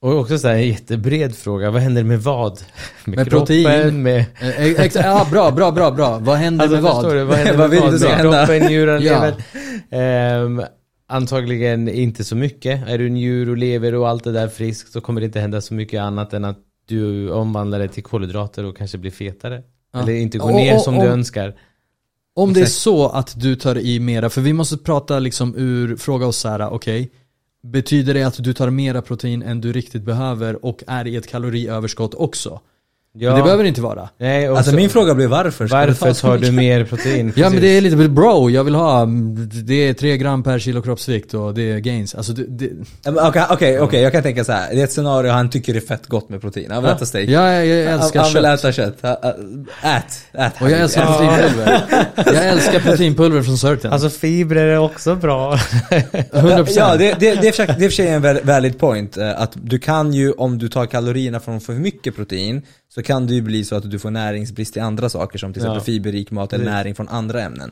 [0.06, 2.52] Och också så här, en jättebred fråga, vad händer med vad?
[3.06, 4.04] Med, Med kroppen, protein.
[4.04, 4.20] med...
[4.40, 6.20] Eh, ex- ja, bra, bra, bra, bra.
[6.20, 7.14] Vad händer Alltså med vad?
[7.16, 7.92] du, vad händer Vad med vad?
[8.02, 8.46] Med hända?
[8.48, 9.14] kroppen, njurar, Ja.
[9.26, 9.42] levern.
[9.92, 10.62] Ehm,
[11.08, 12.88] antagligen inte så mycket.
[12.88, 15.62] Är du njur och lever och allt det där friskt så kommer det inte hända
[15.62, 19.62] så mycket annat än att du omvandlar det till kolhydrater och kanske blir fetare.
[19.94, 20.00] Ja.
[20.02, 21.56] Eller inte går Och- ner och- som och- du önskar.
[22.36, 22.78] Om det är Exakt.
[22.82, 26.50] så att du tar i mera, för vi måste prata liksom ur, fråga oss så
[26.50, 27.12] här, okej
[27.66, 31.28] Betyder det att du tar mera protein än du riktigt behöver och är i ett
[31.28, 32.62] kaloriöverskott också?
[33.18, 33.30] Ja.
[33.30, 34.10] Men det behöver det inte vara.
[34.20, 35.68] Nej, och Alltså så- min fråga blir varför?
[35.68, 37.34] Ska du Varför tar du mer protein?
[37.36, 39.06] Ja men det är lite, bro, jag vill ha,
[39.64, 42.16] det är 3 gram per kilo kroppsvikt och det är gains.
[42.16, 42.70] Alltså det,
[43.04, 44.74] Ja, Okej, okej, okej, jag kan tänka så här.
[44.74, 46.72] Det är ett scenario han tycker det är fett gott med protein.
[46.72, 47.30] Han vill äta steak.
[47.30, 48.60] Ja, jag, jag älskar han, han vill kött.
[48.60, 48.98] äta kött.
[49.84, 50.04] Ät,
[50.34, 50.62] ät.
[50.62, 51.82] Och jag älskar proteinpulver.
[52.16, 53.94] Jag älskar proteinpulver från Certain.
[53.94, 55.56] Alltså fibrer är också bra.
[55.90, 56.68] 100%.
[56.76, 59.18] Ja, det, det, det, är det är för sig en valid point.
[59.18, 62.62] eh, Att du kan ju, om du tar kalorierna från för mycket protein,
[62.96, 65.62] så kan det ju bli så att du får näringsbrist i andra saker som till
[65.62, 65.84] exempel Ja.
[65.84, 66.74] fiberrik mat eller Precis.
[66.76, 67.72] näring från andra ämnen.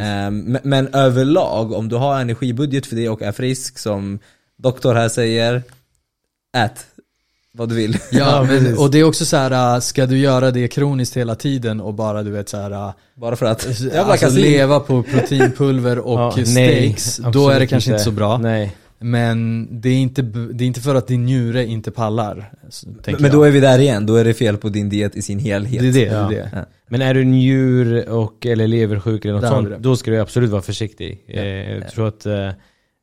[0.00, 4.18] Ehm, Men, men överlag, om du har energibudget för det och är frisk, som
[4.56, 5.62] doktor här säger,
[6.56, 6.86] ät
[7.56, 7.98] vad du vill.
[8.12, 11.34] Ja, men, och det är också så här, äh, ska du göra det kroniskt hela
[11.34, 13.90] tiden och bara du vet så här, äh, Bara för att, alltså
[14.26, 14.40] kasin.
[14.42, 16.44] leva på proteinpulver och Ja, nej,
[16.96, 18.38] steaks, då absolut är det kanske inte så bra.
[18.38, 18.76] Nej.
[19.04, 22.52] Men det är, inte, det är inte för att din njure inte pallar.
[23.02, 25.22] tänker Men då är vi där igen, då är det fel på din diet i
[25.22, 25.80] sin helhet.
[25.80, 26.28] det är det, Ja.
[26.28, 26.66] det, är det.
[26.88, 30.50] Men är du njur och, eller leversjuk eller något Där sånt, då ska du absolut
[30.50, 31.24] vara försiktig.
[31.26, 31.34] Ja.
[31.34, 32.50] Eh, jag tror att eh,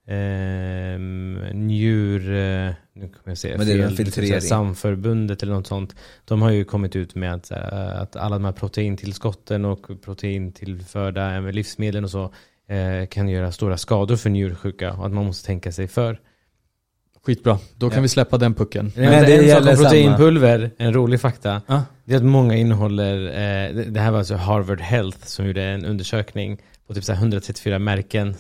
[0.08, 4.42] ehm, njur, eh, nu kommer jag säga Men det är fel, en filtrering.
[4.42, 5.96] Samförbundet eller något sånt.
[6.26, 11.36] De har ju kommit ut med att, här, att alla de här proteintillskotten och proteintillförda
[11.36, 12.32] eh, livsmedlen och så eh,
[13.10, 16.20] kan göra stora skador för njursjuka och att man måste tänka sig för.
[17.26, 18.02] Skitbra, då kan Ja.
[18.02, 18.92] vi släppa den pucken.
[18.96, 19.90] Men, Men det en sak om samma.
[19.90, 21.62] proteinpulver, en rolig fakta.
[21.68, 21.84] Ja.
[22.06, 25.64] Det är att många innehåller, eh, det- det här var alltså Harvard Health som gjorde
[25.64, 26.58] en undersökning
[26.88, 28.36] på typ så här 134 märken.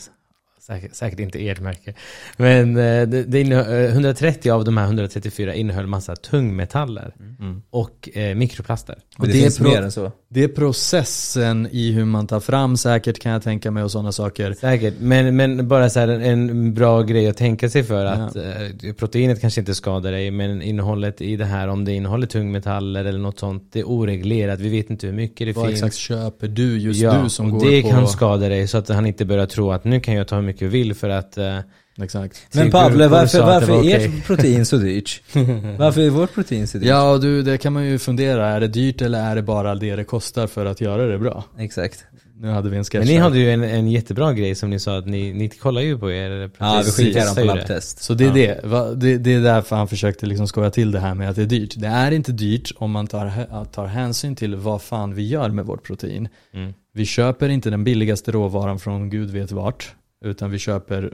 [0.61, 1.93] Säkert, säkert inte ert märke.
[2.38, 7.61] Men eh, det, det innehöll, eh, 130 av de här 134 innehöll massa tungmetaller Mm.
[7.69, 8.97] och eh, mikroplaster.
[9.17, 10.11] Men det, det är finns pro- mer än så.
[10.34, 14.12] Det är processen i hur man tar fram säkert kan jag tänka mig och sådana
[14.12, 14.54] saker.
[14.54, 18.36] Säkert, men, men bara så här en, en bra grej att tänka sig för att
[18.36, 23.06] eh, proteinet kanske inte skadar dig men innehållet i det här om det innehåller tungmetaller
[23.06, 25.78] eller något sånt det är oreglerat, vi vet inte hur mycket det Vad finns.
[25.78, 27.90] exakt köper du, just ja, du som och går det på...
[27.90, 30.44] kan skada dig så att han inte börjar tro att nu kan jag ta hur
[30.44, 31.58] mycket jag vill för att eh,
[32.04, 32.41] Exakt.
[32.54, 35.22] Men Till Pavle, varför, varför var är ert protein så dyrt?
[35.78, 36.88] Varför är vårt protein så dyrt?
[36.88, 38.47] Ja och du, det kan man ju fundera.
[38.47, 41.43] Är det dyrt eller är det bara det det kostar för att göra det bra?
[41.60, 42.06] Exakt.
[42.39, 43.22] Nu hade vi en sketch Men ni här.
[43.22, 46.12] hade ju en, en jättebra grej som ni sa att ni, ni kollar ju på
[46.12, 48.04] er Ja, vi protein- skickar dem på labbtest.
[48.04, 48.34] Så det är Ja.
[48.34, 48.68] det.
[48.68, 49.18] Va- det.
[49.18, 51.74] Det är därför han försökte liksom skoja till det här med att det är dyrt.
[51.78, 55.66] Det är inte dyrt om man tar, tar hänsyn till vad fan vi gör med
[55.66, 56.28] vårt protein.
[56.54, 56.74] Mm.
[56.93, 59.91] Vi köper inte den billigaste råvaran från gud vet vart.
[60.26, 61.14] Utan vi köper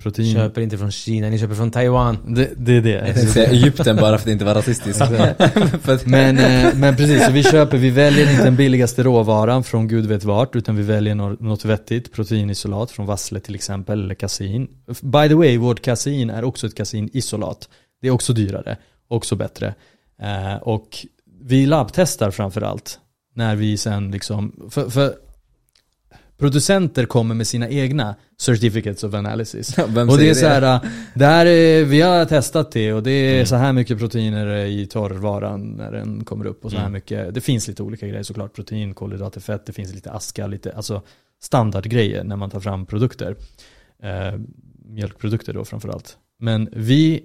[0.00, 0.34] protein.
[0.34, 2.18] Köper inte från Kina, ni köper från Taiwan.
[2.26, 3.04] Det, det är Jag det.
[3.14, 4.98] tänkte säga Egypten bara för att inte vara rasistisk.
[5.82, 9.64] För att- Men, eh, men precis, så vi köper, vi väljer inte den billigaste råvaran
[9.64, 14.04] från gud vet vart, utan vi väljer nå- något vettigt, proteinisolat från vassle till exempel,
[14.04, 14.68] eller kasein.
[15.02, 17.68] By the way, vårt kasein är också ett kaseinisolat.
[18.02, 18.76] Det är också dyrare,
[19.08, 19.74] också bättre.
[20.22, 21.06] Eh, och
[21.42, 22.98] vi labbtestar framförallt,
[23.34, 25.14] när vi sen liksom, för, för
[26.40, 29.78] producenter kommer med sina egna certificates of analysis.
[29.78, 30.82] Vem Och det är så här, äh,
[31.14, 33.46] det här är, vi har testat det och det är Mm.
[33.46, 36.92] så här mycket proteiner i torrvaran när den kommer upp och så här Mm.
[36.92, 37.34] mycket.
[37.34, 41.02] Det finns lite olika grejer såklart, protein, kolhydrater, fett, det finns lite aska, lite, alltså
[41.42, 43.36] standardgrejer när man tar fram produkter.
[44.02, 44.38] Eh,
[44.88, 46.16] mjölkprodukter då framförallt.
[46.40, 47.22] Men vi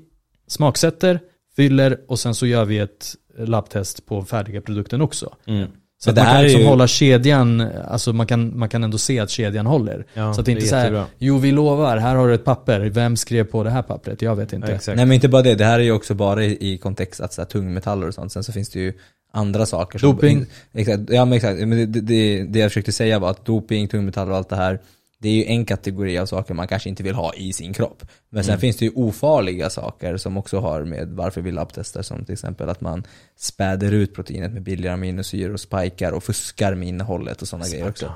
[0.47, 1.19] smaksätter,
[1.55, 5.35] fyller och sen så gör vi ett labbtest på färdiga produkten också.
[5.45, 5.67] Mm.
[6.05, 9.19] Så det man kan liksom ju- hålla kedjan, alltså man kan, man kan ändå se
[9.19, 10.05] att kedjan håller.
[10.13, 12.45] Ja, så att det inte är så här, jo vi lovar, här har du ett
[12.45, 14.21] papper, vem skrev på det här pappret?
[14.21, 14.71] Jag vet inte.
[14.71, 14.93] Ja.
[14.95, 17.33] Nej men inte bara det, det här är ju också bara i, i kontext att
[17.33, 18.31] så här, tungmetaller och sånt.
[18.31, 18.93] Sen så finns det ju
[19.31, 20.11] andra saker som...
[20.11, 20.45] Doping.
[20.73, 21.59] Exakt, ja men exakt.
[21.59, 24.79] Men det, det, det jag försökte säga var att doping, tungmetaller och allt det här
[25.25, 28.03] det är ju en kategori av saker man kanske inte vill ha i sin kropp.
[28.29, 28.59] Men sen Mm.
[28.61, 32.69] finns det ju ofarliga saker som också har med varför vi labbtestar som till exempel
[32.69, 33.03] att man
[33.39, 37.89] späder ut proteinet med billigare aminosyror och spikar och fuskar med innehållet och sådana grejer
[37.89, 38.11] också.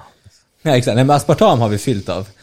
[0.62, 2.28] Ja exakt, nej men aspartam har vi fyllt av.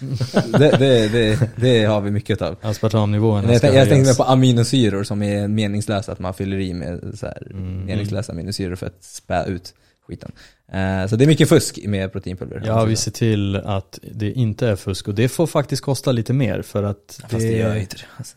[0.59, 2.57] det, det, det, det har vi mycket av.
[2.63, 6.59] Aspartamnivåerna Men jag, ska tänk, jag tänkte på aminosyror som är meningslösa, att man fyller
[6.59, 7.85] i med så här Mm.
[7.85, 9.75] meningslösa aminosyror för att spä ut
[10.09, 10.33] skiten.
[10.73, 12.63] Eh, så det är mycket fusk med proteinpulver.
[12.67, 16.33] Ja, vi ser till att det inte är fusk och det får faktiskt kosta lite
[16.33, 18.03] mer för att Fast det gör ju inte det.
[18.17, 18.37] Alltså.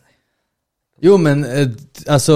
[1.02, 1.68] Jo men eh,
[2.06, 2.34] alltså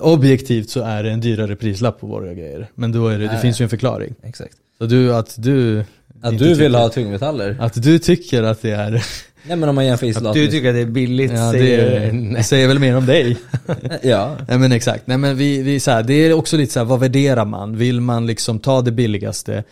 [0.00, 2.68] objektivt så är det en dyrare prislapp på våra grejer.
[2.74, 4.14] Men då är det, det finns ju en förklaring.
[4.22, 4.54] Exakt.
[4.78, 5.84] Så du, att du
[6.22, 7.56] Att du vill tycker- ha tungmetaller?
[7.60, 9.04] Att du tycker att det är
[9.48, 12.00] Nej men om man jämför Att isolat du tycker att det är billigt Ja, säger...
[12.00, 12.34] det, Nej.
[12.34, 13.36] det säger väl mer om dig.
[14.02, 14.36] Ja.
[14.48, 16.84] Nej men exakt, nej men vi, vi så här, det är också lite så här,
[16.84, 17.76] vad värderar man?
[17.76, 19.64] Vill man liksom ta det billigaste?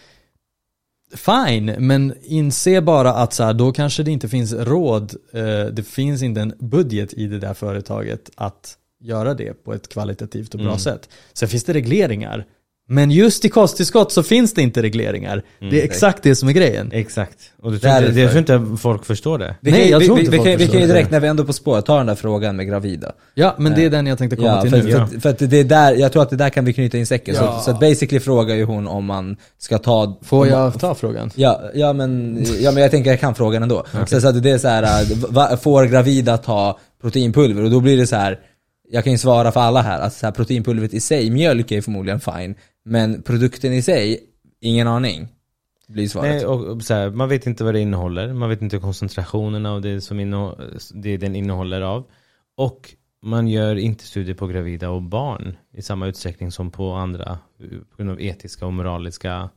[1.14, 5.86] Fine, men inse bara att så här, då kanske det inte finns råd, eh, det
[5.86, 10.58] finns inte en budget i det där företaget att göra det på ett kvalitativt och
[10.60, 10.78] bra Mm.
[10.78, 11.08] sätt.
[11.32, 12.44] Sen finns det regleringar,
[12.88, 15.42] men just i kosttillskott så finns det inte regleringar.
[15.70, 16.90] det är exakt det som är grejen.
[16.92, 17.38] Exakt.
[17.62, 18.20] Och du tror, inte, Därför.
[18.20, 19.56] jag tror inte folk förstår det.
[19.60, 20.86] Vi Nej, kan, ju- jag vi, tror vi, inte vi, folk kan, vi kan ju
[20.86, 21.12] direkt det.
[21.16, 23.12] när vi ändå är på spåret ta den där frågan med gravida.
[23.34, 24.92] Ja, men det är den jag tänkte komma Ja, till för, nu.
[24.92, 27.06] för, för att det är där, jag tror att det där kan vi knyta in
[27.06, 27.34] säcken.
[27.34, 27.58] Ja.
[27.58, 30.18] Så, så att basically frågar ju hon om man ska ta...
[30.22, 31.30] Får jag ta frågan?
[31.34, 33.84] Ja, ja, men, ja men jag tänker jag kan frågan ändå.
[34.06, 37.62] Så, så att det är så här, va, får gravida ta proteinpulver?
[37.62, 38.38] Och då blir det så här.
[38.90, 41.80] jag kan ju svara för alla här, att så här, proteinpulvret i sig, mjölk är
[41.80, 42.54] förmodligen fine.
[42.84, 44.20] Men produkten i sig,
[44.60, 45.28] ingen aning.
[45.88, 46.34] Blir svaret.
[46.34, 49.80] Nej, och, så här, man vet inte vad det innehåller, man vet inte koncentrationen av
[49.80, 50.54] det som
[50.94, 52.04] det den innehåller av.
[52.56, 57.38] Och man gör inte studier på gravida och barn i samma utsträckning som på andra
[57.90, 59.50] på grund av etiska och moraliska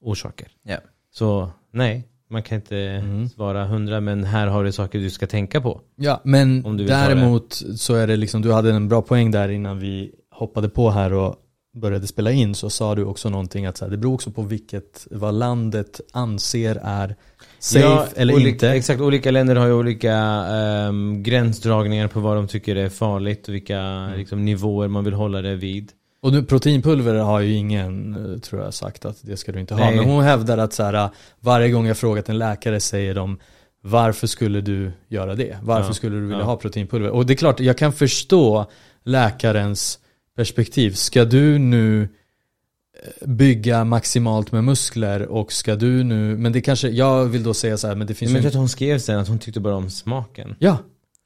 [0.00, 0.48] orsaker.
[0.62, 0.78] Ja.
[1.12, 3.28] Så nej, man kan inte Mm.
[3.28, 5.80] svara hundra men här har du saker du ska tänka på.
[5.96, 10.12] Ja, men däremot så är det liksom, du hade en bra poäng där innan vi
[10.30, 11.36] hoppade på här och
[11.74, 14.42] började spela in så sa du också någonting att så här, det beror också på
[14.42, 17.16] vilket, vad landet anser är
[17.58, 18.70] safe Ja, eller olika, inte.
[18.70, 23.54] Exakt, olika länder har ju olika ehm, gränsdragningar på vad de tycker är farligt och
[23.54, 24.18] vilka Mm.
[24.18, 25.92] liksom, nivåer man vill hålla det vid.
[26.22, 29.74] Och nu, proteinpulver har ju ingen, eh, tror jag, sagt att det ska du inte
[29.74, 29.80] ha.
[29.84, 29.96] Nej.
[29.96, 31.08] Men hon hävdar att så här,
[31.40, 33.38] varje gång jag frågat en läkare säger de
[33.86, 35.56] varför skulle du göra det?
[35.62, 36.44] Varför Ja, skulle du vilja ja.
[36.44, 37.10] ha proteinpulver?
[37.10, 38.66] Och det är klart, jag kan förstå
[39.04, 39.98] läkarens
[40.36, 40.90] perspektiv.
[40.90, 46.88] Ska du nu eh, bygga maximalt med muskler och ska du nu, men det kanske,
[46.88, 48.98] jag vill då säga så här, men det finns Men ju tror att hon skrev
[48.98, 50.54] sen att hon tyckte bara om smaken.
[50.58, 50.78] Ja,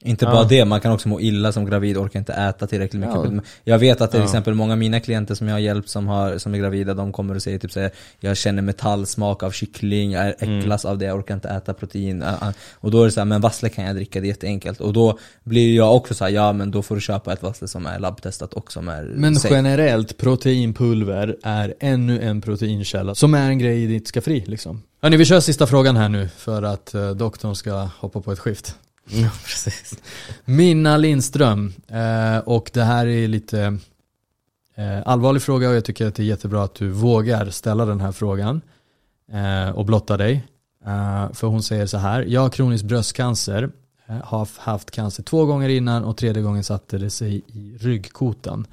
[0.04, 0.30] Inte Ja.
[0.30, 3.32] bara det, man kan också må illa som gravid, orkar inte äta tillräckligt mycket.
[3.32, 3.40] Ja.
[3.64, 4.24] Jag vet att till Ja.
[4.24, 7.12] exempel många av mina klienter som jag har hjälpt som, har, som är gravida, de
[7.12, 7.90] kommer och säger typ såhär
[8.20, 12.22] Jag känner metallsmak av kyckling, jag äcklas av det, jag orkar inte äta protein.
[12.22, 12.52] Ah, ah.
[12.74, 14.80] Och då är det så här, men vassle kan jag dricka, det är jätteenkelt.
[14.80, 17.68] Och då blir jag också så här, ja men då får du köpa ett vassle
[17.68, 19.54] som är labbtestat och som är men safe.
[19.54, 24.82] generellt proteinpulver är ännu en proteinkälla som är en grej i ditt ska fri liksom.
[25.02, 28.38] Hörni, vi kör sista frågan här nu för att eh, doktorn ska hoppa på ett
[28.38, 28.74] skift.
[29.10, 30.02] Ja, precis.
[30.44, 33.78] Minna Lindström, eh, och det här är lite
[34.74, 38.00] eh, allvarlig fråga och jag tycker att det är jättebra att du vågar ställa den
[38.00, 38.60] här frågan
[39.32, 40.46] eh, och blotta dig.
[40.86, 43.70] Eh, för hon säger så här, jag har kronisk bröstcancer,
[44.06, 48.66] eh, har haft cancer två gånger innan och tredje gången satte det sig i ryggkotan.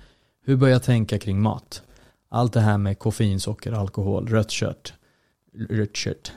[0.45, 1.81] Hur bör jag tänka kring mat?
[2.29, 4.93] Allt det här med koffein, socker, alkohol, rött kött,
[5.69, 6.31] rött kött.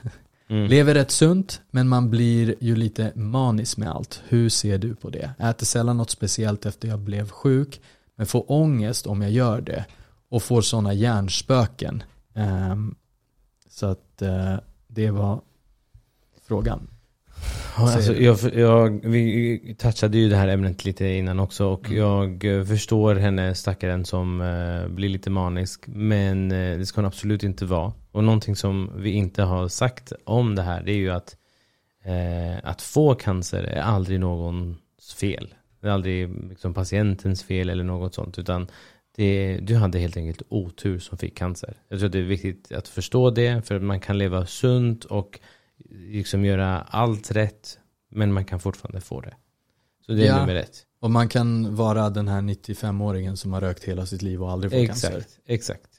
[0.48, 0.66] Mm.
[0.66, 4.22] Lever rätt sunt, men man blir ju lite manisk med allt.
[4.28, 5.30] Hur ser du på det?
[5.38, 7.80] Äter sällan något speciellt efter jag blev sjuk,
[8.16, 9.84] men får ångest om jag gör det.
[10.28, 12.02] Och får sådana hjärnspöken.
[12.34, 12.94] Um,
[13.68, 15.40] så att uh, det var
[16.46, 16.88] frågan.
[17.76, 21.98] Ja, alltså, jag, jag, vi touchade ju det här ämnet lite innan också och Mm.
[21.98, 27.06] jag eh, förstår henne stackaren som eh, blir lite manisk men eh, det ska hon
[27.06, 27.92] absolut inte vara.
[28.12, 31.36] Och någonting som vi inte har sagt om det här det är ju att
[32.04, 35.54] eh, att få cancer är aldrig någons fel.
[35.80, 38.66] Det är aldrig liksom, patientens fel eller något sånt utan
[39.16, 41.76] det, du hade helt enkelt otur som fick cancer.
[41.88, 45.04] Jag tror att det är viktigt att förstå det för att man kan leva sunt
[45.04, 45.40] och
[45.90, 47.78] liksom göra allt rätt
[48.10, 49.34] men man kan fortfarande få det.
[50.06, 50.40] Så det är Ja.
[50.40, 50.84] nummer ett.
[51.00, 54.72] Och man kan vara den här 95-åringen som har rökt hela sitt liv och aldrig
[54.72, 55.08] fått cancer.
[55.18, 55.90] Exakt, exakt.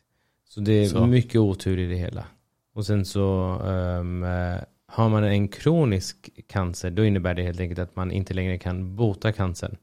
[0.50, 1.06] Så det är Så.
[1.08, 2.26] mycket otur i det hela.
[2.74, 7.96] Och sen så eh, har man en kronisk cancer då innebär det helt enkelt att
[7.96, 9.78] man inte längre kan bota cancern.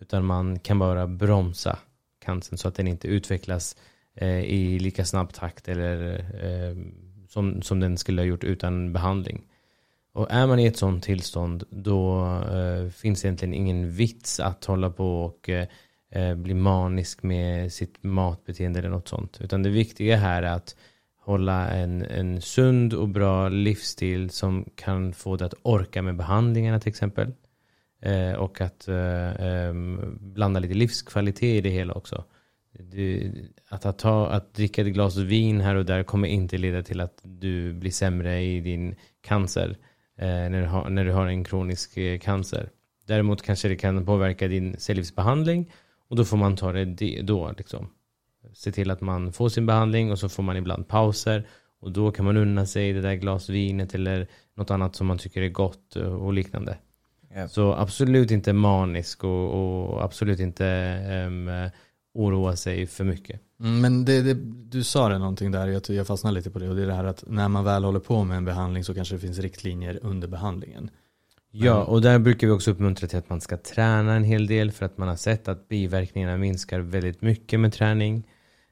[0.00, 1.78] Utan man kan bara bromsa
[2.24, 3.76] cancern så att den inte utvecklas
[4.14, 6.76] eh, i lika snabb takt eller eh,
[7.36, 9.42] som, som den skulle ha gjort utan behandling.
[10.12, 14.90] Och är man i ett sånt tillstånd då eh, finns egentligen ingen vits att hålla
[14.90, 15.66] på och eh,
[16.10, 19.40] eh, bli manisk med sitt matbeteende eller något sånt.
[19.40, 20.76] Utan det viktiga här är att
[21.24, 26.80] hålla en, en sund och bra livsstil som kan få dig att orka med behandlingarna
[26.80, 27.32] till exempel.
[28.00, 29.74] Eh, och att eh, eh
[30.20, 32.24] blanda lite livskvalitet i det hela också.
[32.78, 33.32] Du,
[33.68, 37.20] att, ta, att dricka ett glas vin här och där kommer inte leda till att
[37.22, 39.76] du blir sämre i din cancer
[40.18, 42.70] eh, när, du har, när du har en kronisk eh, cancer.
[43.06, 45.72] Däremot kanske det kan påverka din cellgiftsbehandling
[46.08, 47.54] och då får man ta det då.
[47.58, 47.88] Liksom.
[48.52, 51.46] Se till att man får sin behandling och så får man ibland pauser
[51.80, 55.18] och då kan man unna sig det där glas vinet eller något annat som man
[55.18, 56.78] tycker är gott eh, och liknande.
[57.34, 57.48] Ja.
[57.48, 60.64] Så absolut inte manisk och, och absolut inte
[61.26, 61.70] um,
[62.16, 63.40] oroa sig för mycket.
[63.60, 64.34] Mm, Men det, det,
[64.70, 66.94] du sa det någonting där, jag, jag fastnade lite på det och det är det
[66.94, 69.98] här att när man väl håller på med en behandling så kanske det finns riktlinjer
[70.02, 70.90] under behandlingen.
[71.50, 74.72] Ja, och där brukar vi också uppmuntra till att man ska träna en hel del
[74.72, 78.26] för att man har sett att biverkningarna minskar väldigt mycket med träning.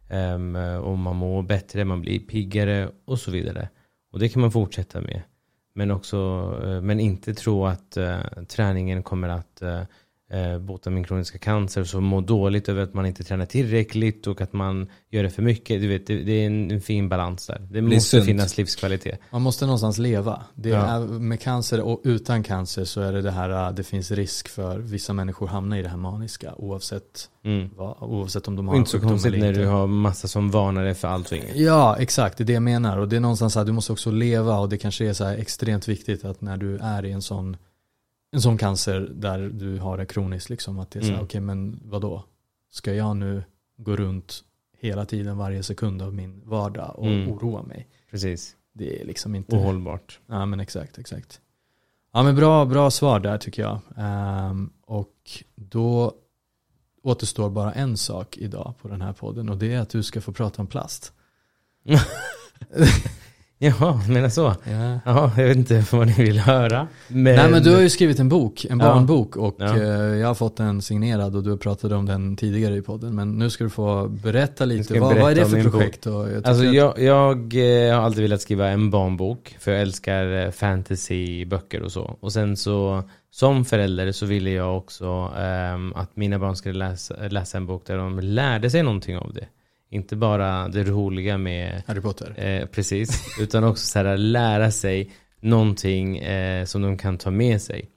[0.09, 3.69] Ehm, och man mår bättre, man blir piggare och så vidare.
[4.13, 5.23] Och det kan man fortsätta med.
[5.75, 6.17] Men, också,
[6.65, 9.83] eh, men inte tro att eh, träningen kommer att eh,
[10.33, 14.41] eh, bota min kroniska cancer så må dåligt över att man inte tränar tillräckligt och
[14.41, 15.81] att man gör det för mycket.
[15.81, 17.59] Du vet, det, det är en, en fin balans där.
[17.71, 18.25] Det blir måste sunt.
[18.25, 19.19] finnas livskvalitet.
[19.31, 20.43] Man måste någonstans leva.
[20.55, 20.77] Det Ja.
[20.87, 24.49] är, med cancer och utan cancer så är det det här, äh, det finns risk
[24.49, 27.71] för vissa människor hamna i det här maniska oavsett, Mm.
[27.77, 30.85] vad, oavsett om de har Och inte så konstigt när du har massa som varnar
[30.85, 31.57] dig för allt och inget.
[31.57, 32.39] Ja, exakt.
[32.39, 32.99] Det är det jag menar.
[32.99, 35.25] Och det är någonstans så här, du måste också leva och det kanske är så
[35.25, 37.57] här extremt viktigt att när du är i en sån,
[38.35, 41.25] en sån cancer där du har det kroniskt, liksom, att det är så här, Mm.
[41.25, 42.25] okej men vadå?
[42.71, 43.45] Ska jag nu
[43.77, 44.45] gå runt
[44.79, 47.33] hela tiden, varje sekund av min vardag och Mm.
[47.33, 47.89] oroa mig?
[48.11, 48.57] Precis.
[48.73, 49.57] Det är liksom inte...
[49.57, 50.21] Ohållbart.
[50.27, 51.41] Ja men exakt, exakt.
[52.13, 53.79] Ja men bra, bra svar där tycker jag.
[53.97, 56.13] Ehm, och då
[57.03, 60.21] återstår bara en sak idag på den här podden och det är att du ska
[60.21, 61.13] få prata om plast.
[63.59, 64.55] Jaha, menar så?
[64.65, 65.01] Ja.
[65.05, 66.89] Ja, jag vet inte vad ni vill höra.
[67.09, 67.37] Men...
[67.37, 69.77] Nej men du har ju skrivit en bok, en barnbok och Ja.
[69.77, 73.15] eh, jag har fått den signerad och du pratade om den tidigare i podden.
[73.15, 76.07] Men nu ska du få berätta lite, vad, vad är berätta det för projekt?
[76.07, 77.55] Och jag Alltså att, jag, jag
[77.89, 82.17] eh, har alltid velat skriva en barnbok för jag älskar eh, fantasyböcker och så.
[82.21, 87.15] Och sen så som förälder så ville jag också ehm, att mina barn skulle läsa,
[87.29, 89.47] läsa en bok där de lärde sig någonting av det.
[89.91, 92.35] Inte bara det roliga med Harry Potter.
[92.37, 95.11] Eh, precis, utan också så här, lära sig
[95.41, 97.91] någonting eh, som de kan ta med sig.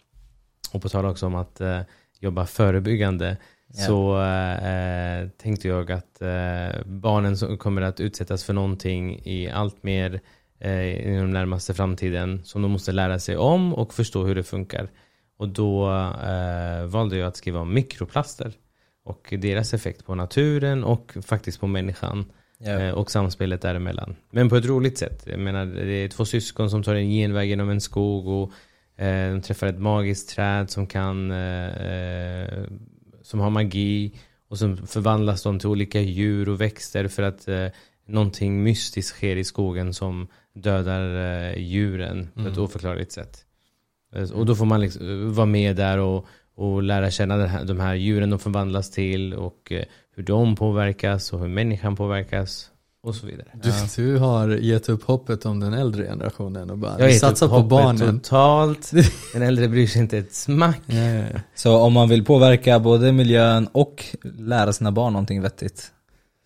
[0.73, 1.81] Och på tal också om att eh,
[2.19, 3.38] jobba förebyggande
[3.69, 3.85] Ja.
[3.85, 9.83] så eh, tänkte jag att eh, barnen som kommer att utsättas för någonting i allt
[9.83, 10.21] mer
[10.59, 14.43] eh, i den närmaste framtiden som de måste lära sig om och förstå hur det
[14.43, 14.89] funkar.
[15.38, 15.89] Och då
[16.23, 18.53] eh, valde jag att skriva om mikroplaster
[19.10, 22.26] och deras effekt på naturen och faktiskt på människan.
[22.66, 24.16] Eh, och samspelet däremellan.
[24.32, 25.24] Men på ett roligt sätt.
[25.30, 28.51] Jag menar, det är två syskon som tar en genväg genom en skog och
[29.03, 32.47] eh, de träffar ett magiskt träd som kan eh,
[33.22, 34.12] som har magi
[34.49, 37.68] och så förvandlas de till olika djur och växter för att eh,
[38.08, 41.16] någonting mystiskt sker i skogen som dödar
[41.51, 42.64] eh, djuren på ett Mm.
[42.64, 43.45] oförklarligt sätt.
[44.16, 46.26] Eh, Och då får man liksom eh, vara med där och,
[46.58, 49.84] och lära känna den här, de här djuren de förvandlas till och eh,
[50.16, 52.72] hur de påverkas och hur människan påverkas
[53.03, 53.47] och så vidare.
[53.53, 58.20] Du, du har gett upp hoppet om den äldre generationen och bara upp på barnen.
[58.20, 58.91] totalt.
[59.34, 60.82] Den äldre bryr sig inte ett smack.
[60.86, 61.39] Ja, ja, ja.
[61.55, 65.91] Så om man vill påverka både miljön och lära sina barn någonting vettigt,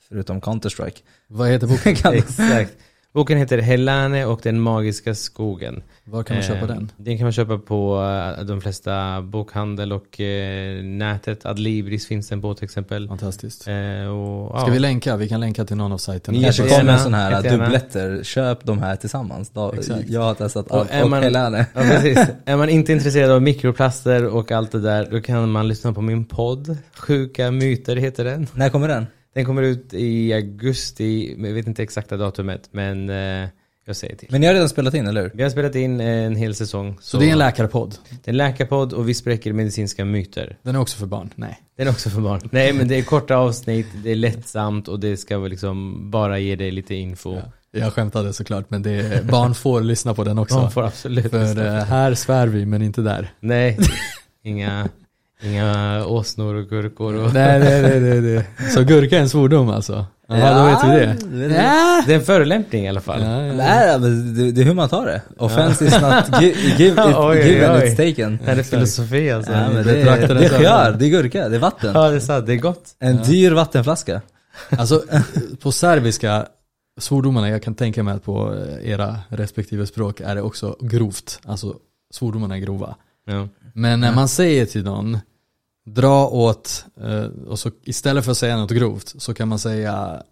[0.09, 2.14] förutom Counter-Strike, Vad heter boken?
[2.14, 2.74] Exakt.
[3.14, 5.84] Boken heter Helane och den magiska skogen.
[6.03, 6.91] Var kan man köpa Eh, den?
[6.97, 8.01] Den kan man köpa på
[8.39, 11.45] eh, de flesta bokhandel och eh, nätet.
[11.45, 13.07] Adlibris finns den på till exempel.
[13.07, 13.62] Fantastiskt.
[13.62, 13.66] Och,
[14.59, 14.74] Ska ja.
[14.74, 15.18] vi länka?
[15.18, 16.38] Vi kan länka till någon av sajterna.
[16.38, 19.51] Ni kanske kommer en sån här dubbletter, köp de här tillsammans.
[19.74, 20.09] Exakt.
[20.09, 21.66] jag har testat Och allt är och man- Helene.
[21.74, 22.18] Ja, precis.
[22.45, 26.01] Är man inte intresserad av mikroplaster och allt det där, då kan man lyssna på
[26.01, 26.78] min podd.
[26.97, 28.47] Sjuka myter heter den.
[28.53, 29.05] När kommer den?
[29.36, 33.47] Den kommer ut i augusti, jag vet inte exakta datumet, men eh,
[33.86, 34.27] jag säger till.
[34.32, 35.32] Men ni har redan spelat in, eller hur?
[35.34, 36.97] Vi har spelat in en hel säsong.
[37.01, 37.95] Så det är en läkarpodd?
[38.09, 40.57] Det är en läkarpodd och vi spräcker medicinska myter.
[40.63, 41.29] Den är också för barn?
[41.36, 41.59] Nej.
[41.77, 42.49] Den är också för barn.
[42.51, 46.39] Nej men det är korta avsnitt, det är lättsamt och det ska väl liksom bara
[46.39, 47.36] ge dig lite info.
[47.36, 47.41] Ja.
[47.82, 50.55] Jag skämtade såklart men det är, barn får lyssna på den också.
[50.55, 51.77] Man får absolut För lyssna.
[51.77, 53.34] eh, här svär vi men inte där.
[53.39, 53.77] Nej,
[54.43, 54.89] inga,
[55.43, 57.33] inga åsnor och gurkor och...
[57.33, 58.69] nej, nej, nej, nej, nej.
[58.73, 60.05] Så gurka är en svordom alltså?
[60.27, 61.05] Ja, då vet vi
[61.47, 61.55] det.
[61.55, 62.03] Ja.
[62.07, 63.21] Det är en förolämpning i alla fall.
[63.21, 63.53] Ja, ja.
[63.53, 65.21] Nej, men det, det är hur man tar det.
[65.37, 67.77] Offense is not gi- give, it, Oj, given, oj.
[67.81, 68.39] it's taken.
[68.43, 69.51] Det här är filosofi alltså.
[69.51, 71.91] Ja, men det, betraktar det, är skör, det är gurka, det är vatten.
[71.95, 72.83] Ja det är sant, det är gott.
[72.99, 74.21] En dyr vattenflaska.
[74.69, 75.03] Alltså
[75.61, 76.45] på serbiska,
[76.99, 81.39] svordomarna, jag kan tänka mig att på eh, era respektive språk är det också grovt.
[81.45, 81.75] Alltså
[82.13, 82.95] svordomarna är grova.
[83.27, 83.47] Ja.
[83.73, 85.17] Men när man säger till någon,
[85.86, 90.23] dra åt, eh, och så istället för att säga något grovt så kan man säga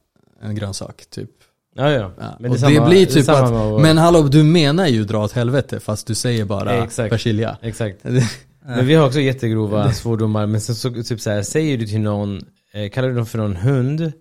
[0.41, 1.29] en grönsak typ.
[1.75, 2.11] Ja, ja.
[2.19, 2.37] Ja.
[2.39, 4.21] Men och det, det, är samma, blir det är typ samma att, att- men hallå
[4.21, 7.09] du menar ju dra åt helvete fast du säger bara Exakt.
[7.11, 7.57] persilja.
[7.61, 7.97] Exakt.
[8.65, 11.99] Men vi har också jättegrova svordomar, men sen så, typ så här, säger du till
[12.01, 14.11] någon, eh, kallar du dem för någon hund,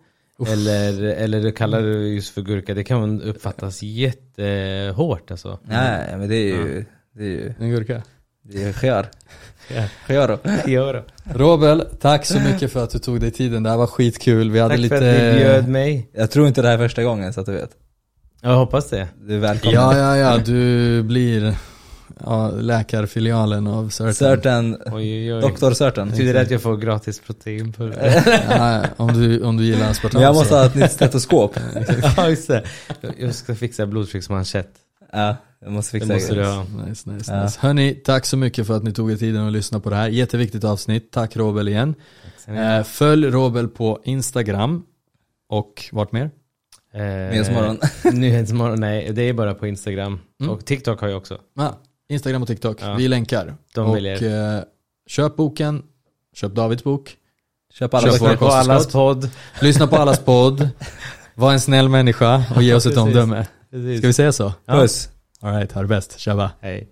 [0.48, 5.58] eller, eller kallar du just för gurka, det kan uppfattas jättehårt alltså.
[5.62, 8.02] Nej, men det är ju, det är ju, En gurka.
[8.42, 9.06] Vi kör.
[9.68, 9.82] Ja.
[10.08, 10.28] Kör
[10.94, 11.02] då.
[11.34, 13.62] Robel, tack så mycket för att du tog dig tiden.
[13.62, 14.50] Det här var skitkul.
[14.50, 14.98] Vi hade Tack lite...
[14.98, 16.10] för att ni bjöd mig.
[16.12, 17.70] Jag tror inte det här är första gången så att du vet.
[18.40, 19.08] Jag hoppas det.
[19.20, 19.74] Du är välkommen.
[19.74, 20.38] Ja, ja, ja.
[20.38, 21.54] Du blir
[22.24, 24.14] ja, läkarfilialen av Certain.
[24.14, 25.40] Certain, Oj, oj, oj.
[25.40, 25.72] Dr.
[25.72, 26.10] Certain.
[26.10, 28.22] Betyder det att jag får gratis proteinpulver?
[28.50, 30.56] Ja, om, du, om du gillar aspartam jag måste så.
[30.56, 31.56] ha ett nytt stetoskop.
[32.16, 32.64] ja, just det.
[33.18, 34.70] Jag ska fixa blodtrycksmanschett.
[35.12, 36.86] Ja, jag måste Det fixa måste du det.
[36.88, 37.42] Nice, nice, Ja.
[37.42, 37.58] nice.
[37.62, 40.08] Hörni, tack så mycket för att ni tog er tiden att lyssna på det här.
[40.08, 41.10] Jätteviktigt avsnitt.
[41.12, 41.94] Tack Robel igen.
[42.46, 44.82] Eh, följ Robel på Instagram.
[45.48, 46.30] Och vart mer?
[46.94, 47.78] Eh, Nyhetsmorgon.
[48.12, 49.12] Nyhetsmorgon, nej.
[49.12, 50.20] Det är bara på Instagram.
[50.40, 50.52] Mm.
[50.52, 51.38] Och TikTok har jag också.
[51.56, 51.72] Ah,
[52.08, 52.78] Instagram och TikTok.
[52.82, 52.94] Ja.
[52.94, 53.54] Vi länkar.
[53.74, 54.62] De och eh,
[55.06, 55.82] köp boken.
[56.34, 57.16] Köp Davids bok.
[57.74, 59.30] Köp alla Köp våra Lyssna på allas podd.
[59.60, 60.68] Lyssna på allas podd.
[61.34, 63.46] Var en snäll människa och ge oss ett omdöme.
[63.70, 63.98] Precis.
[63.98, 64.52] Ska vi säga så?
[64.64, 64.74] Ja.
[64.74, 65.08] Puss.
[65.42, 66.18] Alright, ha det bäst.
[66.18, 66.50] Tjaba.
[66.60, 66.88] Hej.